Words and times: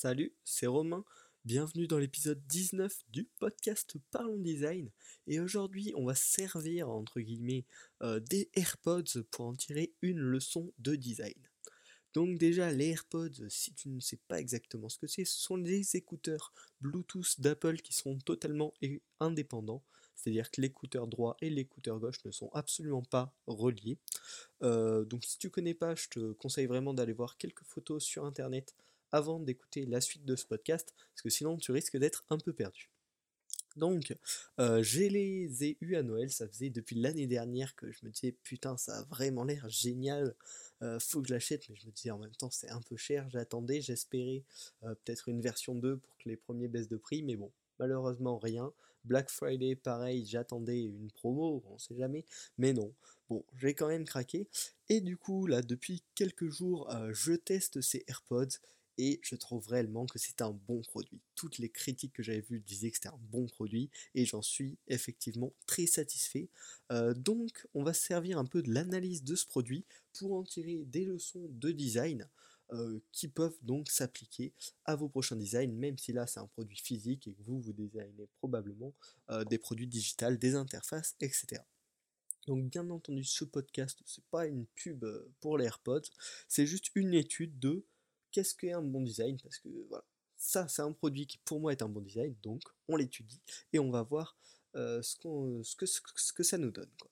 Salut, 0.00 0.32
c'est 0.44 0.68
Romain. 0.68 1.04
Bienvenue 1.44 1.88
dans 1.88 1.98
l'épisode 1.98 2.40
19 2.46 3.00
du 3.10 3.24
podcast 3.40 3.96
Parlons 4.12 4.38
Design. 4.38 4.92
Et 5.26 5.40
aujourd'hui, 5.40 5.92
on 5.96 6.06
va 6.06 6.14
servir, 6.14 6.88
entre 6.88 7.18
guillemets, 7.18 7.66
euh, 8.04 8.20
des 8.20 8.48
AirPods 8.54 9.24
pour 9.32 9.46
en 9.46 9.56
tirer 9.56 9.92
une 10.00 10.20
leçon 10.20 10.72
de 10.78 10.94
design. 10.94 11.34
Donc 12.14 12.38
déjà, 12.38 12.70
les 12.70 12.90
AirPods, 12.90 13.48
si 13.48 13.74
tu 13.74 13.88
ne 13.88 13.98
sais 13.98 14.20
pas 14.28 14.38
exactement 14.38 14.88
ce 14.88 14.98
que 14.98 15.08
c'est, 15.08 15.24
ce 15.24 15.40
sont 15.40 15.58
des 15.58 15.96
écouteurs 15.96 16.52
Bluetooth 16.80 17.40
d'Apple 17.40 17.78
qui 17.78 17.92
sont 17.92 18.18
totalement 18.18 18.72
indépendants. 19.18 19.82
C'est-à-dire 20.14 20.52
que 20.52 20.60
l'écouteur 20.60 21.08
droit 21.08 21.36
et 21.40 21.50
l'écouteur 21.50 21.98
gauche 21.98 22.24
ne 22.24 22.30
sont 22.30 22.50
absolument 22.52 23.02
pas 23.02 23.34
reliés. 23.48 23.98
Euh, 24.62 25.04
donc 25.04 25.24
si 25.24 25.38
tu 25.38 25.50
connais 25.50 25.74
pas, 25.74 25.96
je 25.96 26.06
te 26.08 26.32
conseille 26.34 26.66
vraiment 26.66 26.94
d'aller 26.94 27.14
voir 27.14 27.36
quelques 27.36 27.64
photos 27.64 28.04
sur 28.04 28.24
internet 28.24 28.76
avant 29.12 29.40
d'écouter 29.40 29.86
la 29.86 30.00
suite 30.00 30.24
de 30.24 30.36
ce 30.36 30.46
podcast, 30.46 30.94
parce 31.12 31.22
que 31.22 31.30
sinon 31.30 31.56
tu 31.56 31.72
risques 31.72 31.96
d'être 31.96 32.24
un 32.30 32.38
peu 32.38 32.52
perdu. 32.52 32.90
Donc, 33.78 34.14
euh, 34.58 34.82
je 34.82 35.02
les 35.02 35.64
ai 35.64 35.78
eus 35.80 35.94
à 35.94 36.02
Noël, 36.02 36.30
ça 36.30 36.48
faisait 36.48 36.70
depuis 36.70 36.96
l'année 36.96 37.28
dernière 37.28 37.76
que 37.76 37.90
je 37.92 38.04
me 38.04 38.10
disais 38.10 38.32
putain 38.42 38.76
ça 38.76 38.98
a 38.98 39.02
vraiment 39.04 39.44
l'air 39.44 39.68
génial, 39.68 40.34
euh, 40.82 40.98
faut 40.98 41.22
que 41.22 41.28
je 41.28 41.34
l'achète, 41.34 41.68
mais 41.68 41.76
je 41.76 41.86
me 41.86 41.92
disais 41.92 42.10
en 42.10 42.18
même 42.18 42.34
temps 42.34 42.50
c'est 42.50 42.70
un 42.70 42.80
peu 42.80 42.96
cher, 42.96 43.28
j'attendais, 43.30 43.80
j'espérais 43.80 44.42
euh, 44.82 44.94
peut-être 45.04 45.28
une 45.28 45.40
version 45.40 45.76
2 45.76 45.96
pour 45.96 46.16
que 46.18 46.28
les 46.28 46.36
premiers 46.36 46.66
baissent 46.66 46.88
de 46.88 46.96
prix, 46.96 47.22
mais 47.22 47.36
bon, 47.36 47.52
malheureusement 47.78 48.38
rien. 48.38 48.72
Black 49.04 49.30
Friday 49.30 49.76
pareil, 49.76 50.26
j'attendais 50.26 50.82
une 50.82 51.10
promo, 51.12 51.62
on 51.70 51.78
sait 51.78 51.96
jamais, 51.96 52.24
mais 52.58 52.72
non. 52.72 52.92
Bon, 53.30 53.44
j'ai 53.58 53.74
quand 53.74 53.88
même 53.88 54.04
craqué, 54.04 54.48
et 54.88 55.00
du 55.00 55.16
coup 55.16 55.46
là 55.46 55.62
depuis 55.62 56.02
quelques 56.16 56.48
jours 56.48 56.90
je 57.12 57.34
teste 57.34 57.80
ces 57.80 58.04
AirPods, 58.08 58.58
et 58.98 59.20
je 59.22 59.36
trouve 59.36 59.66
réellement 59.68 60.06
que 60.06 60.18
c'est 60.18 60.42
un 60.42 60.50
bon 60.50 60.82
produit. 60.82 61.20
Toutes 61.36 61.58
les 61.58 61.70
critiques 61.70 62.12
que 62.12 62.22
j'avais 62.22 62.40
vues 62.40 62.60
disaient 62.60 62.90
que 62.90 62.96
c'était 62.96 63.08
un 63.08 63.20
bon 63.30 63.46
produit 63.46 63.90
et 64.14 64.24
j'en 64.24 64.42
suis 64.42 64.76
effectivement 64.88 65.54
très 65.66 65.86
satisfait. 65.86 66.50
Euh, 66.90 67.14
donc 67.14 67.66
on 67.74 67.84
va 67.84 67.94
servir 67.94 68.38
un 68.38 68.44
peu 68.44 68.60
de 68.60 68.72
l'analyse 68.72 69.22
de 69.22 69.36
ce 69.36 69.46
produit 69.46 69.86
pour 70.18 70.34
en 70.34 70.42
tirer 70.42 70.84
des 70.84 71.04
leçons 71.04 71.46
de 71.48 71.70
design 71.70 72.28
euh, 72.72 73.00
qui 73.12 73.28
peuvent 73.28 73.56
donc 73.62 73.88
s'appliquer 73.88 74.52
à 74.84 74.96
vos 74.96 75.08
prochains 75.08 75.36
designs, 75.36 75.72
même 75.72 75.96
si 75.96 76.12
là 76.12 76.26
c'est 76.26 76.40
un 76.40 76.48
produit 76.48 76.76
physique 76.76 77.28
et 77.28 77.32
que 77.32 77.42
vous 77.42 77.60
vous 77.60 77.72
designez 77.72 78.28
probablement 78.38 78.92
euh, 79.30 79.44
des 79.44 79.58
produits 79.58 79.86
digitales, 79.86 80.38
des 80.38 80.56
interfaces, 80.56 81.14
etc. 81.20 81.62
Donc 82.48 82.68
bien 82.68 82.88
entendu 82.90 83.24
ce 83.24 83.44
podcast 83.44 84.00
c'est 84.06 84.24
pas 84.24 84.46
une 84.46 84.66
pub 84.74 85.06
pour 85.40 85.56
les 85.56 85.66
AirPods, 85.66 86.08
c'est 86.48 86.66
juste 86.66 86.90
une 86.94 87.14
étude 87.14 87.58
de 87.58 87.84
qu'est-ce 88.30 88.54
qu'est 88.54 88.72
un 88.72 88.82
bon 88.82 89.02
design? 89.02 89.38
Parce 89.42 89.58
que 89.58 89.68
voilà, 89.88 90.04
ça 90.36 90.68
c'est 90.68 90.82
un 90.82 90.92
produit 90.92 91.26
qui 91.26 91.38
pour 91.38 91.60
moi 91.60 91.72
est 91.72 91.82
un 91.82 91.88
bon 91.88 92.00
design, 92.00 92.34
donc 92.42 92.62
on 92.88 92.96
l'étudie 92.96 93.40
et 93.72 93.78
on 93.78 93.90
va 93.90 94.02
voir 94.02 94.36
euh, 94.76 95.02
ce, 95.02 95.16
ce, 95.62 95.76
que, 95.76 95.86
ce, 95.86 96.32
que, 96.32 96.42
ça 96.42 96.58
nous 96.58 96.70
donne. 96.70 96.90
Quoi. 97.00 97.10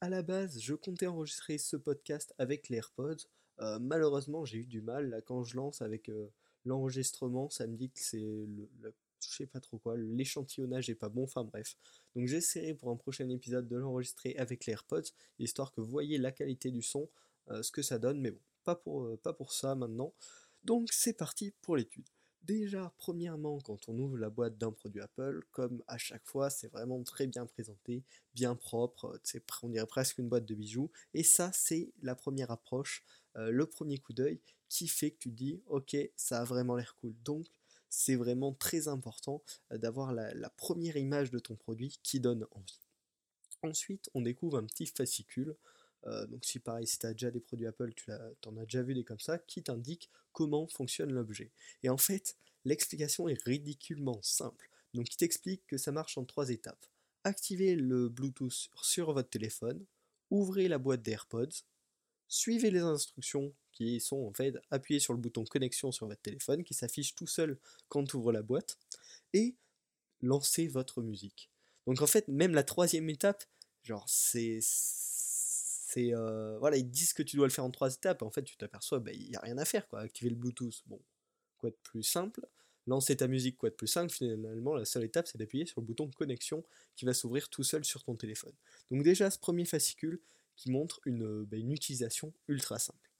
À 0.00 0.08
la 0.08 0.22
base, 0.22 0.60
je 0.60 0.74
comptais 0.74 1.06
enregistrer 1.06 1.58
ce 1.58 1.76
podcast 1.76 2.34
avec 2.38 2.68
les 2.68 2.76
AirPods. 2.76 3.26
Euh, 3.60 3.78
malheureusement, 3.78 4.44
j'ai 4.44 4.58
eu 4.58 4.66
du 4.66 4.80
mal. 4.80 5.10
Là, 5.10 5.20
quand 5.20 5.42
je 5.42 5.56
lance 5.56 5.82
avec 5.82 6.08
euh, 6.08 6.28
l'enregistrement, 6.64 7.50
ça 7.50 7.66
me 7.66 7.76
dit 7.76 7.90
que 7.90 8.00
c'est 8.00 8.20
le, 8.20 8.68
je 9.20 9.28
sais 9.28 9.46
pas 9.46 9.60
trop 9.60 9.78
quoi, 9.78 9.96
l'échantillonnage 9.98 10.88
est 10.88 10.94
pas 10.94 11.08
bon, 11.08 11.24
enfin 11.24 11.44
bref. 11.44 11.76
Donc 12.14 12.26
j'essaierai 12.26 12.74
pour 12.74 12.90
un 12.90 12.96
prochain 12.96 13.28
épisode 13.28 13.68
de 13.68 13.76
l'enregistrer 13.76 14.36
avec 14.36 14.66
les 14.66 14.72
AirPods, 14.72 15.10
histoire 15.38 15.72
que 15.72 15.80
vous 15.80 15.90
voyez 15.90 16.16
la 16.16 16.32
qualité 16.32 16.70
du 16.70 16.80
son, 16.80 17.10
ce 17.60 17.70
que 17.70 17.82
ça 17.82 17.98
donne, 17.98 18.18
mais 18.18 18.30
bon, 18.30 18.40
pas 18.64 18.76
pour, 18.76 19.18
pas 19.18 19.34
pour 19.34 19.52
ça 19.52 19.74
maintenant. 19.74 20.14
Donc 20.64 20.88
c'est 20.92 21.12
parti 21.12 21.52
pour 21.62 21.76
l'étude. 21.76 22.08
Déjà, 22.42 22.92
premièrement, 22.96 23.60
quand 23.60 23.88
on 23.88 23.98
ouvre 23.98 24.16
la 24.16 24.30
boîte 24.30 24.56
d'un 24.56 24.72
produit 24.72 25.00
Apple, 25.02 25.42
comme 25.50 25.82
à 25.86 25.98
chaque 25.98 26.26
fois, 26.26 26.48
c'est 26.48 26.68
vraiment 26.68 27.02
très 27.02 27.26
bien 27.26 27.44
présenté, 27.46 28.02
bien 28.34 28.54
propre, 28.56 29.20
on 29.62 29.68
dirait 29.68 29.86
presque 29.86 30.18
une 30.18 30.28
boîte 30.28 30.46
de 30.46 30.54
bijoux. 30.54 30.90
Et 31.12 31.22
ça, 31.22 31.50
c'est 31.52 31.92
la 32.02 32.14
première 32.14 32.50
approche, 32.50 33.04
euh, 33.36 33.50
le 33.50 33.66
premier 33.66 33.98
coup 33.98 34.14
d'œil 34.14 34.40
qui 34.68 34.88
fait 34.88 35.10
que 35.10 35.18
tu 35.18 35.30
dis, 35.30 35.62
ok, 35.66 35.96
ça 36.16 36.40
a 36.40 36.44
vraiment 36.44 36.76
l'air 36.76 36.96
cool. 37.00 37.14
Donc, 37.22 37.46
c'est 37.90 38.16
vraiment 38.16 38.54
très 38.54 38.88
important 38.88 39.42
euh, 39.72 39.78
d'avoir 39.78 40.12
la 40.12 40.50
première 40.50 40.96
image 40.96 41.30
de 41.30 41.38
ton 41.38 41.56
produit 41.56 41.98
qui 42.02 42.20
donne 42.20 42.46
envie. 42.52 42.80
Ensuite, 43.62 44.08
on 44.14 44.22
découvre 44.22 44.58
un 44.58 44.64
petit 44.64 44.86
fascicule 44.86 45.54
euh, 46.06 46.26
donc 46.26 46.44
si 46.44 46.58
pareil, 46.58 46.86
si 46.86 46.98
tu 46.98 47.06
as 47.06 47.12
déjà 47.12 47.30
des 47.30 47.40
produits 47.40 47.66
Apple, 47.66 47.92
tu 47.94 48.10
en 48.48 48.56
as 48.56 48.64
déjà 48.64 48.82
vu 48.82 48.94
des 48.94 49.04
comme 49.04 49.20
ça, 49.20 49.38
qui 49.38 49.62
t'indiquent 49.62 50.10
comment 50.32 50.66
fonctionne 50.66 51.12
l'objet. 51.12 51.50
Et 51.82 51.88
en 51.88 51.98
fait, 51.98 52.36
l'explication 52.64 53.28
est 53.28 53.42
ridiculement 53.44 54.20
simple. 54.22 54.70
Donc 54.94 55.12
il 55.12 55.16
t'explique 55.16 55.66
que 55.66 55.76
ça 55.76 55.92
marche 55.92 56.18
en 56.18 56.24
trois 56.24 56.50
étapes. 56.50 56.86
Activez 57.24 57.76
le 57.76 58.08
Bluetooth 58.08 58.70
sur 58.82 59.12
votre 59.12 59.28
téléphone, 59.28 59.84
ouvrez 60.30 60.68
la 60.68 60.78
boîte 60.78 61.02
d'AirPods, 61.02 61.64
suivez 62.28 62.70
les 62.70 62.80
instructions 62.80 63.52
qui 63.72 64.00
sont 64.00 64.24
en 64.26 64.32
fait 64.32 64.54
appuyez 64.70 65.00
sur 65.00 65.12
le 65.12 65.18
bouton 65.18 65.44
connexion 65.44 65.92
sur 65.92 66.06
votre 66.06 66.20
téléphone 66.20 66.64
qui 66.64 66.74
s'affiche 66.74 67.14
tout 67.14 67.26
seul 67.26 67.58
quand 67.88 68.04
tu 68.04 68.16
ouvres 68.16 68.32
la 68.32 68.42
boîte 68.42 68.78
et 69.32 69.54
lancez 70.22 70.66
votre 70.66 71.02
musique. 71.02 71.50
Donc 71.86 72.02
en 72.02 72.06
fait, 72.06 72.26
même 72.28 72.54
la 72.54 72.62
troisième 72.62 73.08
étape, 73.10 73.44
genre 73.82 74.04
c'est 74.08 74.60
euh, 75.98 76.58
voilà, 76.58 76.76
ils 76.76 76.88
disent 76.88 77.12
que 77.12 77.22
tu 77.22 77.36
dois 77.36 77.46
le 77.46 77.52
faire 77.52 77.64
en 77.64 77.70
trois 77.70 77.92
étapes. 77.94 78.22
En 78.22 78.30
fait, 78.30 78.42
tu 78.42 78.56
t'aperçois, 78.56 79.00
bah, 79.00 79.12
il 79.12 79.28
n'y 79.28 79.36
a 79.36 79.40
rien 79.40 79.58
à 79.58 79.64
faire. 79.64 79.88
Quoi. 79.88 80.00
Activer 80.00 80.30
le 80.30 80.36
Bluetooth, 80.36 80.82
bon, 80.86 81.00
quoi 81.58 81.70
de 81.70 81.76
plus 81.82 82.02
simple. 82.02 82.46
Lancer 82.86 83.16
ta 83.16 83.28
musique, 83.28 83.56
quoi 83.58 83.70
de 83.70 83.74
plus 83.74 83.86
simple. 83.86 84.12
Finalement, 84.12 84.74
la 84.74 84.84
seule 84.84 85.04
étape, 85.04 85.26
c'est 85.26 85.38
d'appuyer 85.38 85.66
sur 85.66 85.80
le 85.80 85.86
bouton 85.86 86.10
connexion 86.10 86.64
qui 86.96 87.04
va 87.04 87.14
s'ouvrir 87.14 87.48
tout 87.48 87.62
seul 87.62 87.84
sur 87.84 88.02
ton 88.02 88.16
téléphone. 88.16 88.54
Donc 88.90 89.02
déjà, 89.02 89.30
ce 89.30 89.38
premier 89.38 89.64
fascicule 89.64 90.20
qui 90.56 90.70
montre 90.70 91.00
une, 91.04 91.44
bah, 91.44 91.56
une 91.56 91.72
utilisation 91.72 92.32
ultra 92.48 92.78
simple. 92.78 93.10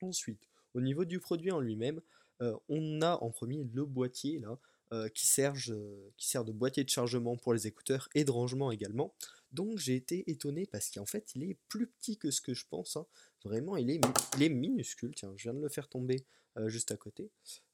Ensuite, 0.00 0.48
au 0.74 0.80
niveau 0.80 1.04
du 1.04 1.18
produit 1.18 1.50
en 1.50 1.60
lui-même, 1.60 2.00
euh, 2.42 2.56
on 2.68 3.02
a 3.02 3.16
en 3.22 3.30
premier 3.30 3.62
le 3.64 3.84
boîtier 3.84 4.38
là, 4.38 4.58
euh, 4.92 5.08
qui, 5.08 5.26
sert, 5.26 5.54
qui 6.16 6.28
sert 6.28 6.44
de 6.44 6.52
boîtier 6.52 6.84
de 6.84 6.88
chargement 6.88 7.36
pour 7.36 7.52
les 7.52 7.66
écouteurs 7.66 8.08
et 8.14 8.24
de 8.24 8.30
rangement 8.30 8.70
également. 8.70 9.14
Donc 9.52 9.78
j'ai 9.78 9.96
été 9.96 10.30
étonné 10.30 10.66
parce 10.66 10.90
qu'en 10.90 11.06
fait 11.06 11.32
il 11.34 11.42
est 11.42 11.56
plus 11.68 11.86
petit 11.86 12.16
que 12.16 12.30
ce 12.30 12.40
que 12.40 12.54
je 12.54 12.66
pense. 12.68 12.96
Hein. 12.96 13.06
Vraiment 13.44 13.76
il 13.76 13.90
est, 13.90 14.48
minuscule. 14.48 15.14
Tiens, 15.14 15.32
je 15.36 15.44
viens 15.44 15.54
de 15.54 15.62
le 15.62 15.68
faire 15.68 15.88
tomber 15.88 16.24
euh, 16.56 16.68
juste 16.68 16.92
à 16.92 16.96
côté. 16.96 17.30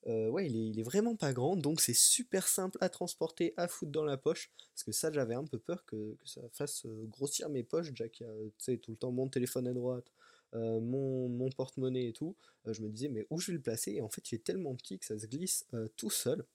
Euh, 0.06 0.28
ouais, 0.28 0.46
il 0.48 0.78
est, 0.78 0.82
vraiment 0.82 1.16
pas 1.16 1.32
grand. 1.32 1.56
Donc 1.56 1.80
c'est 1.80 1.94
super 1.94 2.48
simple 2.48 2.78
à 2.80 2.88
transporter, 2.88 3.52
à 3.56 3.68
foutre 3.68 3.92
dans 3.92 4.04
la 4.04 4.16
poche. 4.16 4.50
Parce 4.74 4.84
que 4.84 4.92
ça 4.92 5.12
j'avais 5.12 5.34
un 5.34 5.44
peu 5.44 5.58
peur 5.58 5.84
que, 5.84 6.16
ça 6.24 6.42
fasse 6.52 6.86
euh, 6.86 7.04
grossir 7.06 7.48
mes 7.48 7.62
poches. 7.62 7.90
Déjà 7.90 8.08
qu'il 8.08 8.26
y 8.26 8.30
a 8.70 8.76
tout 8.78 8.92
le 8.92 8.96
temps 8.96 9.12
mon 9.12 9.28
téléphone 9.28 9.66
à 9.68 9.72
droite. 9.72 10.10
mon, 10.54 11.28
mon 11.28 11.50
porte-monnaie 11.50 12.08
et 12.08 12.12
tout, 12.12 12.36
je 12.64 12.80
me 12.80 12.88
disais 12.88 13.08
mais 13.08 13.26
où 13.30 13.38
je 13.38 13.48
vais 13.48 13.54
le 13.54 13.62
placer? 13.62 13.92
Et 13.92 14.00
en 14.00 14.08
fait 14.08 14.30
il 14.30 14.36
est 14.36 14.44
tellement 14.44 14.74
petit 14.74 14.98
que 14.98 15.04
ça 15.04 15.18
se 15.18 15.26
glisse 15.26 15.66
tout 15.96 16.10
seul. 16.10 16.46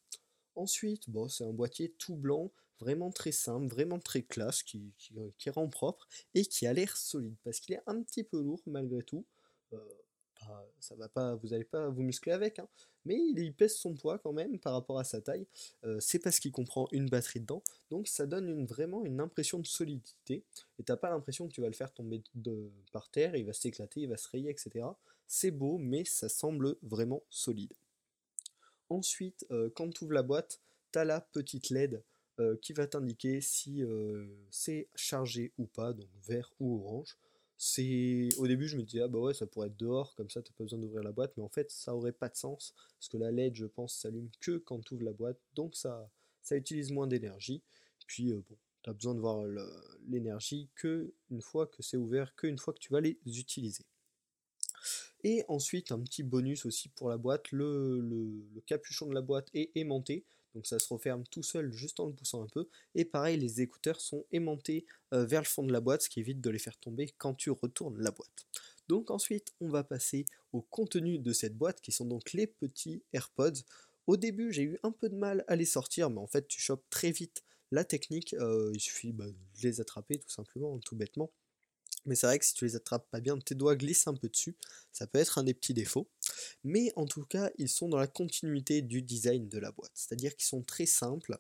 Ensuite, 0.56 1.10
bon, 1.10 1.30
c'est 1.30 1.46
un 1.46 1.54
boîtier 1.54 1.94
tout 1.98 2.16
blanc, 2.16 2.52
vraiment 2.82 3.12
très 3.12 3.32
simple, 3.32 3.68
vraiment 3.68 4.00
très 4.00 4.24
classe, 4.24 4.64
qui, 4.64 4.92
qui, 4.98 5.50
rend 5.50 5.70
propre 5.70 6.08
et 6.34 6.44
qui 6.44 6.68
a 6.68 6.74
l'air 6.74 6.98
solide 6.98 7.36
parce 7.44 7.60
qu'il 7.60 7.76
est 7.76 7.82
un 7.88 8.02
petit 8.02 8.24
peu 8.24 8.42
lourd 8.42 8.62
malgré 8.66 9.04
tout. 9.04 9.26
Euh, 9.74 9.78
ça 10.80 10.96
va 10.96 11.08
pas, 11.08 11.36
vous 11.36 11.50
n'allez 11.50 11.64
pas 11.64 11.90
vous 11.90 12.02
muscler 12.02 12.32
avec, 12.32 12.60
hein, 12.60 12.68
mais 13.06 13.16
il, 13.16 13.54
pèse 13.54 13.76
son 13.76 13.94
poids 13.94 14.18
quand 14.18 14.34
même 14.34 14.60
par 14.60 14.74
rapport 14.74 15.00
à 15.00 15.04
sa 15.04 15.22
taille. 15.22 15.46
Euh, 15.84 16.00
c'est 16.00 16.20
parce 16.20 16.40
qu'il 16.40 16.52
comprend 16.52 16.88
une 16.92 17.08
batterie 17.08 17.40
dedans, 17.40 17.64
donc 17.90 18.08
ça 18.08 18.26
donne 18.26 18.66
vraiment 18.66 19.06
une 19.06 19.20
impression 19.20 19.60
de 19.60 19.68
solidité. 19.68 20.44
Et 20.80 20.84
t'as 20.84 20.98
pas 20.98 21.10
l'impression 21.10 21.48
que 21.48 21.54
tu 21.54 21.62
vas 21.62 21.68
le 21.68 21.74
faire 21.74 21.94
tomber 21.94 22.24
par 22.92 23.10
terre, 23.10 23.36
il 23.36 23.46
va 23.46 23.54
s'éclater, 23.54 24.02
il 24.02 24.10
va 24.10 24.18
se 24.18 24.28
rayer, 24.30 24.50
etc. 24.50 24.86
C'est 25.28 25.52
beau, 25.52 25.78
mais 25.78 26.06
ça 26.06 26.28
semble 26.28 26.76
vraiment 26.82 27.22
solide. 27.30 27.74
Ensuite, 28.90 29.46
euh, 29.52 29.70
quand 29.76 29.90
tu 29.90 30.04
ouvres 30.04 30.14
la 30.14 30.24
boîte, 30.24 30.60
tu 30.92 31.00
as 31.00 31.06
la 31.06 31.22
petite 31.22 31.70
LED 31.70 32.04
euh, 32.42 32.58
qui 32.62 32.74
va 32.74 32.88
t'indiquer 32.88 33.42
si 33.42 33.84
euh, 33.84 34.28
c'est 34.50 34.90
chargé 34.96 35.54
ou 35.58 35.66
pas, 35.66 35.94
donc 35.94 36.10
vert 36.28 36.52
ou 36.60 36.84
orange. 36.84 37.18
Au 38.38 38.48
début 38.48 38.68
je 38.68 38.76
me 38.76 38.82
disais 38.82 39.02
ah 39.04 39.08
bah 39.08 39.20
ouais 39.20 39.36
ça 39.36 39.46
pourrait 39.46 39.68
être 39.68 39.78
dehors 39.78 40.16
comme 40.16 40.32
ça 40.32 40.42
t'as 40.42 40.52
pas 40.54 40.64
besoin 40.64 40.80
d'ouvrir 40.80 41.04
la 41.04 41.12
boîte. 41.12 41.34
Mais 41.38 41.44
en 41.44 41.50
fait 41.50 41.70
ça 41.72 41.96
aurait 41.96 42.12
pas 42.12 42.30
de 42.30 42.36
sens 42.36 42.74
parce 42.98 43.08
que 43.08 43.18
la 43.18 43.32
LED 43.32 43.56
je 43.56 43.68
pense 43.68 43.94
s'allume 43.96 44.30
que 44.40 44.58
quand 44.58 44.80
tu 44.82 44.96
ouvres 44.96 45.04
la 45.04 45.14
boîte. 45.14 45.40
Donc 45.54 45.76
ça 45.76 46.10
ça 46.42 46.56
utilise 46.58 46.92
moins 46.92 47.08
d'énergie. 47.08 47.62
Puis 48.08 48.34
bon 48.34 48.58
t'as 48.84 48.94
besoin 48.94 49.14
de 49.14 49.20
voir 49.20 49.44
l'énergie 50.08 50.70
que 50.76 51.14
une 51.30 51.42
fois 51.42 51.68
que 51.68 51.84
c'est 51.84 51.98
ouvert 51.98 52.34
que 52.36 52.48
une 52.48 52.58
fois 52.58 52.74
que 52.74 52.80
tu 52.80 52.92
vas 52.92 53.02
les 53.02 53.20
utiliser. 53.26 53.86
Et 55.24 55.44
ensuite, 55.48 55.92
un 55.92 56.00
petit 56.00 56.24
bonus 56.24 56.66
aussi 56.66 56.90
pour 56.90 57.10
la 57.10 57.18
boîte, 57.18 57.52
le, 57.52 58.44
capuchon 58.66 59.08
de 59.08 59.14
la 59.14 59.22
boîte 59.22 59.50
est 59.54 59.72
aimanté, 59.76 60.26
donc 60.56 60.68
ça 60.68 60.80
se 60.80 60.88
referme 60.94 61.24
tout 61.28 61.44
seul 61.44 61.72
juste 61.72 62.00
en 62.00 62.08
le 62.08 62.14
poussant 62.14 62.44
un 62.44 62.48
peu. 62.48 62.68
Et 62.96 63.06
pareil, 63.06 63.38
les 63.38 63.62
écouteurs 63.62 64.02
sont 64.02 64.26
aimantés 64.32 64.86
euh, 65.14 65.26
vers 65.26 65.42
le 65.42 65.48
fond 65.48 65.64
de 65.64 65.72
la 65.72 65.82
boîte, 65.82 66.04
ce 66.04 66.10
qui 66.10 66.20
évite 66.20 66.42
de 66.42 66.50
les 66.50 66.60
faire 66.60 66.78
tomber 66.78 67.14
quand 67.18 67.34
tu 67.34 67.50
retournes 67.52 68.02
la 68.02 68.12
boîte. 68.12 68.46
Donc 68.88 69.12
ensuite, 69.12 69.54
on 69.62 69.70
va 69.70 69.84
passer 69.84 70.26
au 70.54 70.62
contenu 70.62 71.20
de 71.20 71.34
cette 71.34 71.58
boîte, 71.58 71.82
qui 71.82 71.92
sont 71.92 72.06
donc 72.06 72.34
les 72.34 72.48
petits 72.48 73.04
AirPods. 73.14 73.62
Au 74.08 74.18
début, 74.18 74.52
j'ai 74.52 74.64
eu 74.64 74.80
un 74.84 74.92
peu 74.92 75.10
de 75.10 75.16
mal 75.16 75.46
à 75.48 75.56
les 75.56 75.66
sortir, 75.66 76.10
mais 76.10 76.20
en 76.20 76.28
fait, 76.28 76.48
tu 76.48 76.60
chopes 76.60 76.84
très 76.90 77.12
vite 77.12 77.44
la 77.72 77.86
technique. 77.86 78.36
il 78.74 78.80
suffit 78.80 79.14
bah, 79.14 79.28
de 79.28 79.62
les 79.64 79.80
attraper 79.80 80.18
tout 80.20 80.30
simplement, 80.30 80.78
tout 80.80 80.96
bêtement. 80.96 81.32
Mais 82.06 82.16
c'est 82.16 82.28
vrai 82.28 82.40
que 82.40 82.46
si 82.46 82.54
tu 82.54 82.66
les 82.66 82.76
attrapes 82.76 83.08
pas 83.12 83.20
bien, 83.20 83.38
tes 83.38 83.56
doigts 83.56 83.76
glissent 83.76 84.08
un 84.08 84.14
peu 84.14 84.28
dessus. 84.28 84.56
Ça 84.92 85.08
peut 85.08 85.20
être 85.20 85.38
un 85.38 85.44
des 85.44 85.54
petits 85.54 85.74
défauts. 85.74 86.08
Mais 86.64 86.92
en 86.96 87.06
tout 87.06 87.24
cas, 87.26 87.52
ils 87.58 87.70
sont 87.70 87.90
dans 87.90 87.98
la 87.98 88.08
continuité 88.08 88.82
du 88.82 89.02
design 89.02 89.48
de 89.48 89.60
la 89.60 89.72
boîte. 89.72 89.92
C'est-à-dire 89.94 90.36
qu'ils 90.36 90.46
sont 90.46 90.64
très 90.64 90.86
simples. 90.86 91.38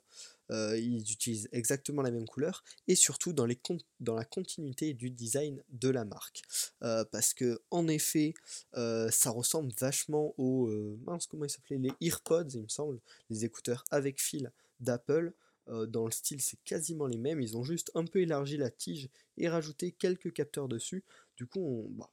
Euh, 0.51 0.77
ils 0.77 1.11
utilisent 1.11 1.49
exactement 1.51 2.01
la 2.01 2.11
même 2.11 2.25
couleur. 2.25 2.63
Et 2.87 2.95
surtout 2.95 3.33
dans, 3.33 3.45
la 3.45 4.25
continuité 4.25 4.93
du 4.93 5.09
design 5.09 5.63
de 5.69 5.89
la 5.89 6.05
marque. 6.05 6.43
Euh, 6.83 7.05
parce 7.11 7.33
que 7.33 7.61
en 7.71 7.87
effet, 7.87 8.33
euh, 8.75 9.09
ça 9.09 9.31
ressemble 9.31 9.71
vachement 9.79 10.33
aux... 10.37 10.67
mince, 11.05 11.25
comment 11.25 11.45
ils 11.45 11.49
s'appelaient? 11.49 11.79
Les 11.79 11.93
EarPods, 12.07 12.49
il 12.53 12.63
me 12.63 12.69
semble. 12.69 12.99
Les 13.29 13.45
écouteurs 13.45 13.83
avec 13.89 14.21
fil 14.21 14.51
d'Apple. 14.79 15.33
Euh, 15.71 15.85
dans 15.85 16.05
le 16.05 16.11
style, 16.11 16.41
c'est 16.41 16.61
quasiment 16.63 17.07
les 17.07 17.17
mêmes. 17.17 17.41
Ils 17.41 17.57
ont 17.57 17.63
juste 17.63 17.91
un 17.95 18.05
peu 18.05 18.19
élargi 18.19 18.57
la 18.57 18.69
tige 18.69 19.09
et 19.37 19.47
rajouté 19.47 19.91
quelques 19.91 20.33
capteurs 20.33 20.67
dessus. 20.67 21.03
Du 21.37 21.45
coup, 21.45 21.87
bah, 21.91 22.09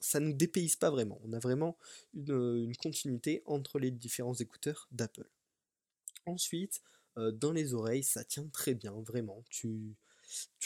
ça 0.00 0.20
ne 0.20 0.26
nous 0.26 0.32
dépayse 0.32 0.76
pas 0.76 0.90
vraiment. 0.90 1.20
On 1.24 1.32
a 1.32 1.38
vraiment 1.38 1.76
une, 2.14 2.74
continuité 2.76 3.42
entre 3.46 3.78
les 3.78 3.90
différents 3.90 4.34
écouteurs 4.34 4.88
d'Apple. 4.92 5.28
Ensuite, 6.26 6.82
euh, 7.18 7.32
dans 7.32 7.52
les 7.52 7.74
oreilles, 7.74 8.04
ça 8.04 8.24
tient 8.24 8.46
très 8.48 8.74
bien, 8.74 8.92
vraiment. 8.92 9.42
Tu, 9.50 9.96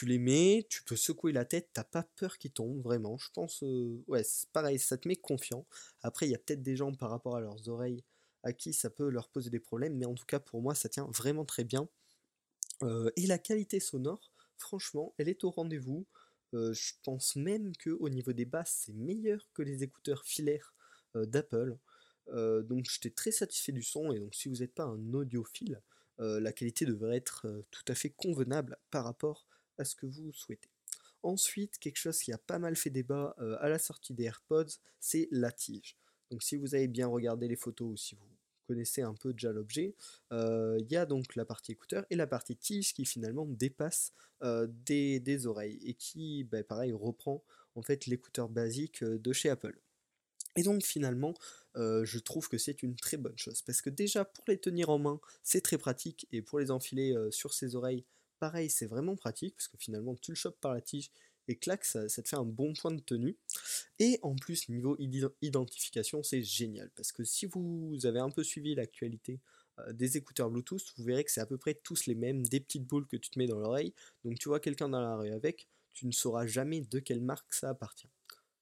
les 0.02 0.18
mets, 0.18 0.66
tu 0.68 0.82
peux 0.82 0.96
secouer 0.96 1.32
la 1.32 1.44
tête, 1.44 1.70
t'as 1.72 1.84
pas 1.84 2.02
peur 2.16 2.38
qu'ils 2.38 2.52
tombent, 2.52 2.82
vraiment. 2.82 3.16
Je 3.18 3.28
pense, 3.32 3.62
euh, 3.62 4.02
ouais, 4.06 4.22
pareil, 4.52 4.78
ça 4.78 4.98
te 4.98 5.08
met 5.08 5.16
confiant. 5.16 5.64
Après, 6.02 6.26
il 6.26 6.32
y 6.32 6.34
a 6.34 6.38
peut-être 6.38 6.62
des 6.62 6.76
gens 6.76 6.92
par 6.92 7.10
rapport 7.10 7.36
à 7.36 7.40
leurs 7.40 7.68
oreilles 7.68 8.04
à 8.42 8.52
qui 8.52 8.72
ça 8.72 8.90
peut 8.90 9.08
leur 9.08 9.28
poser 9.28 9.50
des 9.50 9.60
problèmes, 9.60 9.96
mais 9.96 10.06
en 10.06 10.14
tout 10.14 10.26
cas 10.26 10.40
pour 10.40 10.62
moi 10.62 10.74
ça 10.74 10.88
tient 10.88 11.08
vraiment 11.12 11.44
très 11.44 11.64
bien. 11.64 11.88
Euh, 12.82 13.10
et 13.16 13.26
la 13.26 13.38
qualité 13.38 13.80
sonore, 13.80 14.32
franchement, 14.56 15.14
elle 15.18 15.28
est 15.28 15.44
au 15.44 15.50
rendez-vous. 15.50 16.06
Euh, 16.54 16.72
je 16.72 16.92
pense 17.02 17.36
même 17.36 17.76
que 17.76 17.90
au 17.90 18.08
niveau 18.08 18.32
des 18.32 18.44
basses, 18.44 18.82
c'est 18.86 18.92
meilleur 18.92 19.48
que 19.54 19.62
les 19.62 19.82
écouteurs 19.82 20.24
filaires 20.24 20.74
euh, 21.16 21.26
d'Apple. 21.26 21.76
donc 22.28 22.84
j'étais 22.90 23.10
très 23.10 23.30
satisfait 23.30 23.72
du 23.72 23.82
son, 23.82 24.12
et 24.12 24.18
donc 24.18 24.34
si 24.34 24.48
vous 24.48 24.56
n'êtes 24.56 24.74
pas 24.74 24.84
un 24.84 25.14
audiophile, 25.14 25.80
la 26.18 26.52
qualité 26.52 26.84
devrait 26.86 27.18
être 27.18 27.46
tout 27.70 27.84
à 27.86 27.94
fait 27.94 28.10
convenable 28.10 28.78
par 28.90 29.04
rapport 29.04 29.46
à 29.78 29.84
ce 29.84 29.94
que 29.94 30.06
vous 30.06 30.32
souhaitez. 30.32 30.70
Ensuite, 31.22 31.78
quelque 31.78 31.98
chose 31.98 32.18
qui 32.18 32.32
a 32.32 32.38
pas 32.38 32.58
mal 32.58 32.74
fait 32.74 32.90
débat 32.90 33.36
à 33.60 33.68
la 33.68 33.78
sortie 33.78 34.12
des 34.12 34.24
AirPods, 34.24 34.74
c'est 34.98 35.28
la 35.30 35.52
tige. 35.52 35.96
Donc 36.30 36.42
si 36.42 36.56
vous 36.56 36.74
avez 36.74 36.88
bien 36.88 37.06
regardé 37.06 37.48
les 37.48 37.56
photos 37.56 37.88
ou 37.88 37.96
si 37.96 38.14
vous 38.14 38.26
connaissez 38.66 39.02
un 39.02 39.14
peu 39.14 39.32
déjà 39.32 39.52
l'objet, 39.52 39.94
euh, 40.32 40.76
il 40.80 40.90
y 40.90 40.96
a 40.96 41.06
donc 41.06 41.36
la 41.36 41.44
partie 41.44 41.72
écouteur 41.72 42.04
et 42.10 42.16
la 42.16 42.26
partie 42.26 42.56
tige 42.56 42.94
qui 42.94 43.04
finalement 43.04 43.46
dépasse 43.46 44.12
euh, 44.42 44.66
des, 44.84 45.46
oreilles 45.46 45.78
et 45.84 45.94
qui, 45.94 46.44
bah, 46.44 46.62
pareil, 46.64 46.92
reprend 46.92 47.42
en 47.74 47.82
fait 47.82 48.06
l'écouteur 48.06 48.48
basique 48.48 49.02
euh, 49.02 49.18
de 49.18 49.32
chez 49.32 49.50
Apple. 49.50 49.78
Et 50.56 50.62
donc 50.62 50.82
finalement, 50.82 51.34
je 51.74 52.18
trouve 52.18 52.48
que 52.48 52.56
c'est 52.56 52.82
une 52.82 52.96
très 52.96 53.18
bonne 53.18 53.36
chose 53.36 53.60
parce 53.60 53.82
que 53.82 53.90
déjà 53.90 54.24
pour 54.24 54.42
les 54.48 54.56
tenir 54.56 54.88
en 54.88 54.98
main, 54.98 55.20
c'est 55.42 55.60
très 55.60 55.76
pratique 55.76 56.26
et 56.32 56.40
pour 56.40 56.58
les 56.58 56.70
enfiler 56.70 57.14
sur 57.30 57.52
ses 57.52 57.76
oreilles, 57.76 58.06
pareil, 58.38 58.70
c'est 58.70 58.86
vraiment 58.86 59.16
pratique 59.16 59.54
parce 59.54 59.68
que 59.68 59.76
finalement 59.76 60.14
tu 60.14 60.30
le 60.30 60.34
chopes 60.36 60.58
par 60.58 60.72
la 60.72 60.80
tige 60.80 61.10
et 61.48 61.56
clac, 61.56 61.84
ça, 61.84 62.06
te 62.08 62.28
fait 62.28 62.36
un 62.36 62.44
bon 62.44 62.72
point 62.74 62.92
de 62.92 63.00
tenue. 63.00 63.36
Et 63.98 64.18
en 64.22 64.34
plus, 64.34 64.68
niveau 64.68 64.96
identification, 65.42 66.22
c'est 66.22 66.42
génial, 66.42 66.90
parce 66.94 67.12
que 67.12 67.24
si 67.24 67.46
vous 67.46 67.98
avez 68.04 68.20
un 68.20 68.30
peu 68.30 68.42
suivi 68.42 68.74
l'actualité 68.74 69.40
euh, 69.78 69.92
des 69.92 70.16
écouteurs 70.16 70.50
Bluetooth, 70.50 70.94
vous 70.96 71.04
verrez 71.04 71.24
que 71.24 71.30
c'est 71.30 71.40
à 71.40 71.46
peu 71.46 71.58
près 71.58 71.74
tous 71.74 72.06
les 72.06 72.14
mêmes, 72.14 72.42
des 72.46 72.60
petites 72.60 72.84
boules 72.84 73.06
que 73.06 73.16
tu 73.16 73.30
te 73.30 73.38
mets 73.38 73.46
dans 73.46 73.58
l'oreille, 73.58 73.94
donc 74.24 74.38
tu 74.38 74.48
vois 74.48 74.60
quelqu'un 74.60 74.88
dans 74.88 75.00
la 75.00 75.16
rue 75.16 75.30
avec, 75.30 75.68
tu 75.92 76.06
ne 76.06 76.12
sauras 76.12 76.46
jamais 76.46 76.82
de 76.82 76.98
quelle 76.98 77.22
marque 77.22 77.54
ça 77.54 77.70
appartient. 77.70 78.08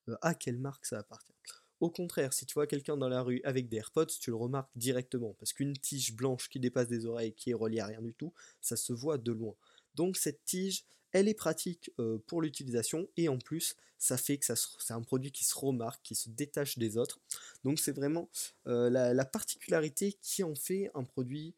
Euh, 0.08 0.16
à 0.22 0.34
quelle 0.34 0.58
marque 0.58 0.86
ça 0.86 0.98
appartient. 0.98 1.32
Au 1.80 1.90
contraire, 1.90 2.32
si 2.32 2.46
tu 2.46 2.54
vois 2.54 2.66
quelqu'un 2.66 2.96
dans 2.96 3.08
la 3.08 3.22
rue 3.22 3.40
avec 3.44 3.68
des 3.68 3.78
AirPods, 3.78 4.06
tu 4.06 4.30
le 4.30 4.36
remarques 4.36 4.70
directement, 4.76 5.34
parce 5.38 5.52
qu'une 5.52 5.76
tige 5.76 6.14
blanche 6.14 6.48
qui 6.48 6.60
dépasse 6.60 6.88
des 6.88 7.04
oreilles, 7.06 7.34
qui 7.34 7.50
est 7.50 7.54
reliée 7.54 7.80
à 7.80 7.86
rien 7.86 8.00
du 8.00 8.14
tout, 8.14 8.32
ça 8.60 8.76
se 8.76 8.92
voit 8.92 9.18
de 9.18 9.32
loin. 9.32 9.54
Donc 9.94 10.16
cette 10.16 10.44
tige, 10.44 10.84
elle 11.14 11.28
est 11.28 11.34
pratique 11.34 11.90
pour 12.26 12.42
l'utilisation 12.42 13.08
et 13.16 13.30
en 13.30 13.38
plus 13.38 13.76
ça 13.98 14.18
fait 14.18 14.36
que 14.36 14.44
c'est 14.44 14.92
un 14.92 15.00
produit 15.00 15.32
qui 15.32 15.44
se 15.44 15.56
remarque, 15.56 16.02
qui 16.02 16.14
se 16.14 16.28
détache 16.28 16.76
des 16.76 16.98
autres. 16.98 17.20
Donc 17.64 17.78
c'est 17.78 17.92
vraiment 17.92 18.28
la, 18.66 19.24
particularité 19.24 20.12
qui 20.20 20.42
en 20.42 20.54
fait 20.54 20.90
un 20.94 21.04
produit 21.04 21.54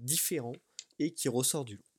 différent 0.00 0.54
et 0.98 1.12
qui 1.12 1.28
ressort 1.28 1.66
du 1.66 1.76
lot. 1.76 1.91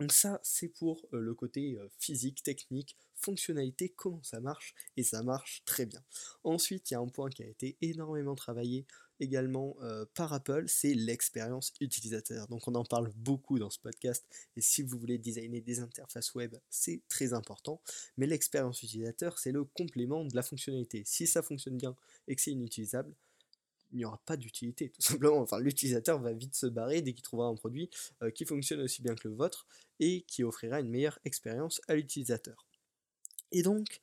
Donc 0.00 0.12
ça 0.12 0.40
c'est 0.42 0.68
pour 0.68 1.06
le 1.12 1.34
côté 1.34 1.78
physique, 1.98 2.42
technique, 2.42 2.96
fonctionnalité, 3.14 3.90
comment 3.90 4.22
ça 4.22 4.40
marche, 4.40 4.74
et 4.96 5.02
ça 5.02 5.22
marche 5.22 5.62
très 5.64 5.86
bien. 5.86 6.04
Ensuite, 6.42 6.90
il 6.90 6.94
y 6.94 6.96
a 6.96 7.00
un 7.00 7.08
point 7.08 7.30
qui 7.30 7.42
a 7.42 7.46
été 7.46 7.76
énormément 7.80 8.34
travaillé 8.34 8.86
également 9.20 9.76
par 10.14 10.32
Apple, 10.32 10.64
c'est 10.66 10.92
l'expérience 10.94 11.72
utilisateur. 11.80 12.48
Donc 12.48 12.66
on 12.66 12.74
en 12.74 12.84
parle 12.84 13.12
beaucoup 13.14 13.60
dans 13.60 13.70
ce 13.70 13.78
podcast, 13.78 14.26
et 14.56 14.60
si 14.60 14.82
vous 14.82 14.98
voulez 14.98 15.16
designer 15.16 15.60
des 15.60 15.78
interfaces 15.78 16.34
web, 16.34 16.56
c'est 16.68 17.00
très 17.08 17.32
important, 17.32 17.80
mais 18.16 18.26
l'expérience 18.26 18.82
utilisateur, 18.82 19.38
c'est 19.38 19.52
le 19.52 19.64
complément 19.64 20.24
de 20.24 20.34
la 20.34 20.42
fonctionnalité. 20.42 21.04
Si 21.06 21.28
ça 21.28 21.42
fonctionne 21.42 21.78
bien 21.78 21.94
et 22.26 22.34
que 22.34 22.42
c'est 22.42 22.50
inutilisable, 22.50 23.14
il 23.94 23.98
n'y 23.98 24.04
aura 24.04 24.20
pas 24.26 24.36
d'utilité, 24.36 24.90
tout 24.90 25.00
simplement. 25.00 25.38
Enfin, 25.38 25.60
l'utilisateur 25.60 26.20
va 26.20 26.32
vite 26.32 26.54
se 26.54 26.66
barrer 26.66 27.00
dès 27.00 27.14
qu'il 27.14 27.22
trouvera 27.22 27.48
un 27.48 27.54
produit 27.54 27.88
euh, 28.22 28.30
qui 28.30 28.44
fonctionne 28.44 28.80
aussi 28.80 29.00
bien 29.02 29.14
que 29.14 29.28
le 29.28 29.34
vôtre 29.34 29.66
et 30.00 30.22
qui 30.22 30.42
offrira 30.42 30.80
une 30.80 30.90
meilleure 30.90 31.18
expérience 31.24 31.80
à 31.88 31.94
l'utilisateur. 31.94 32.66
Et 33.52 33.62
donc, 33.62 34.00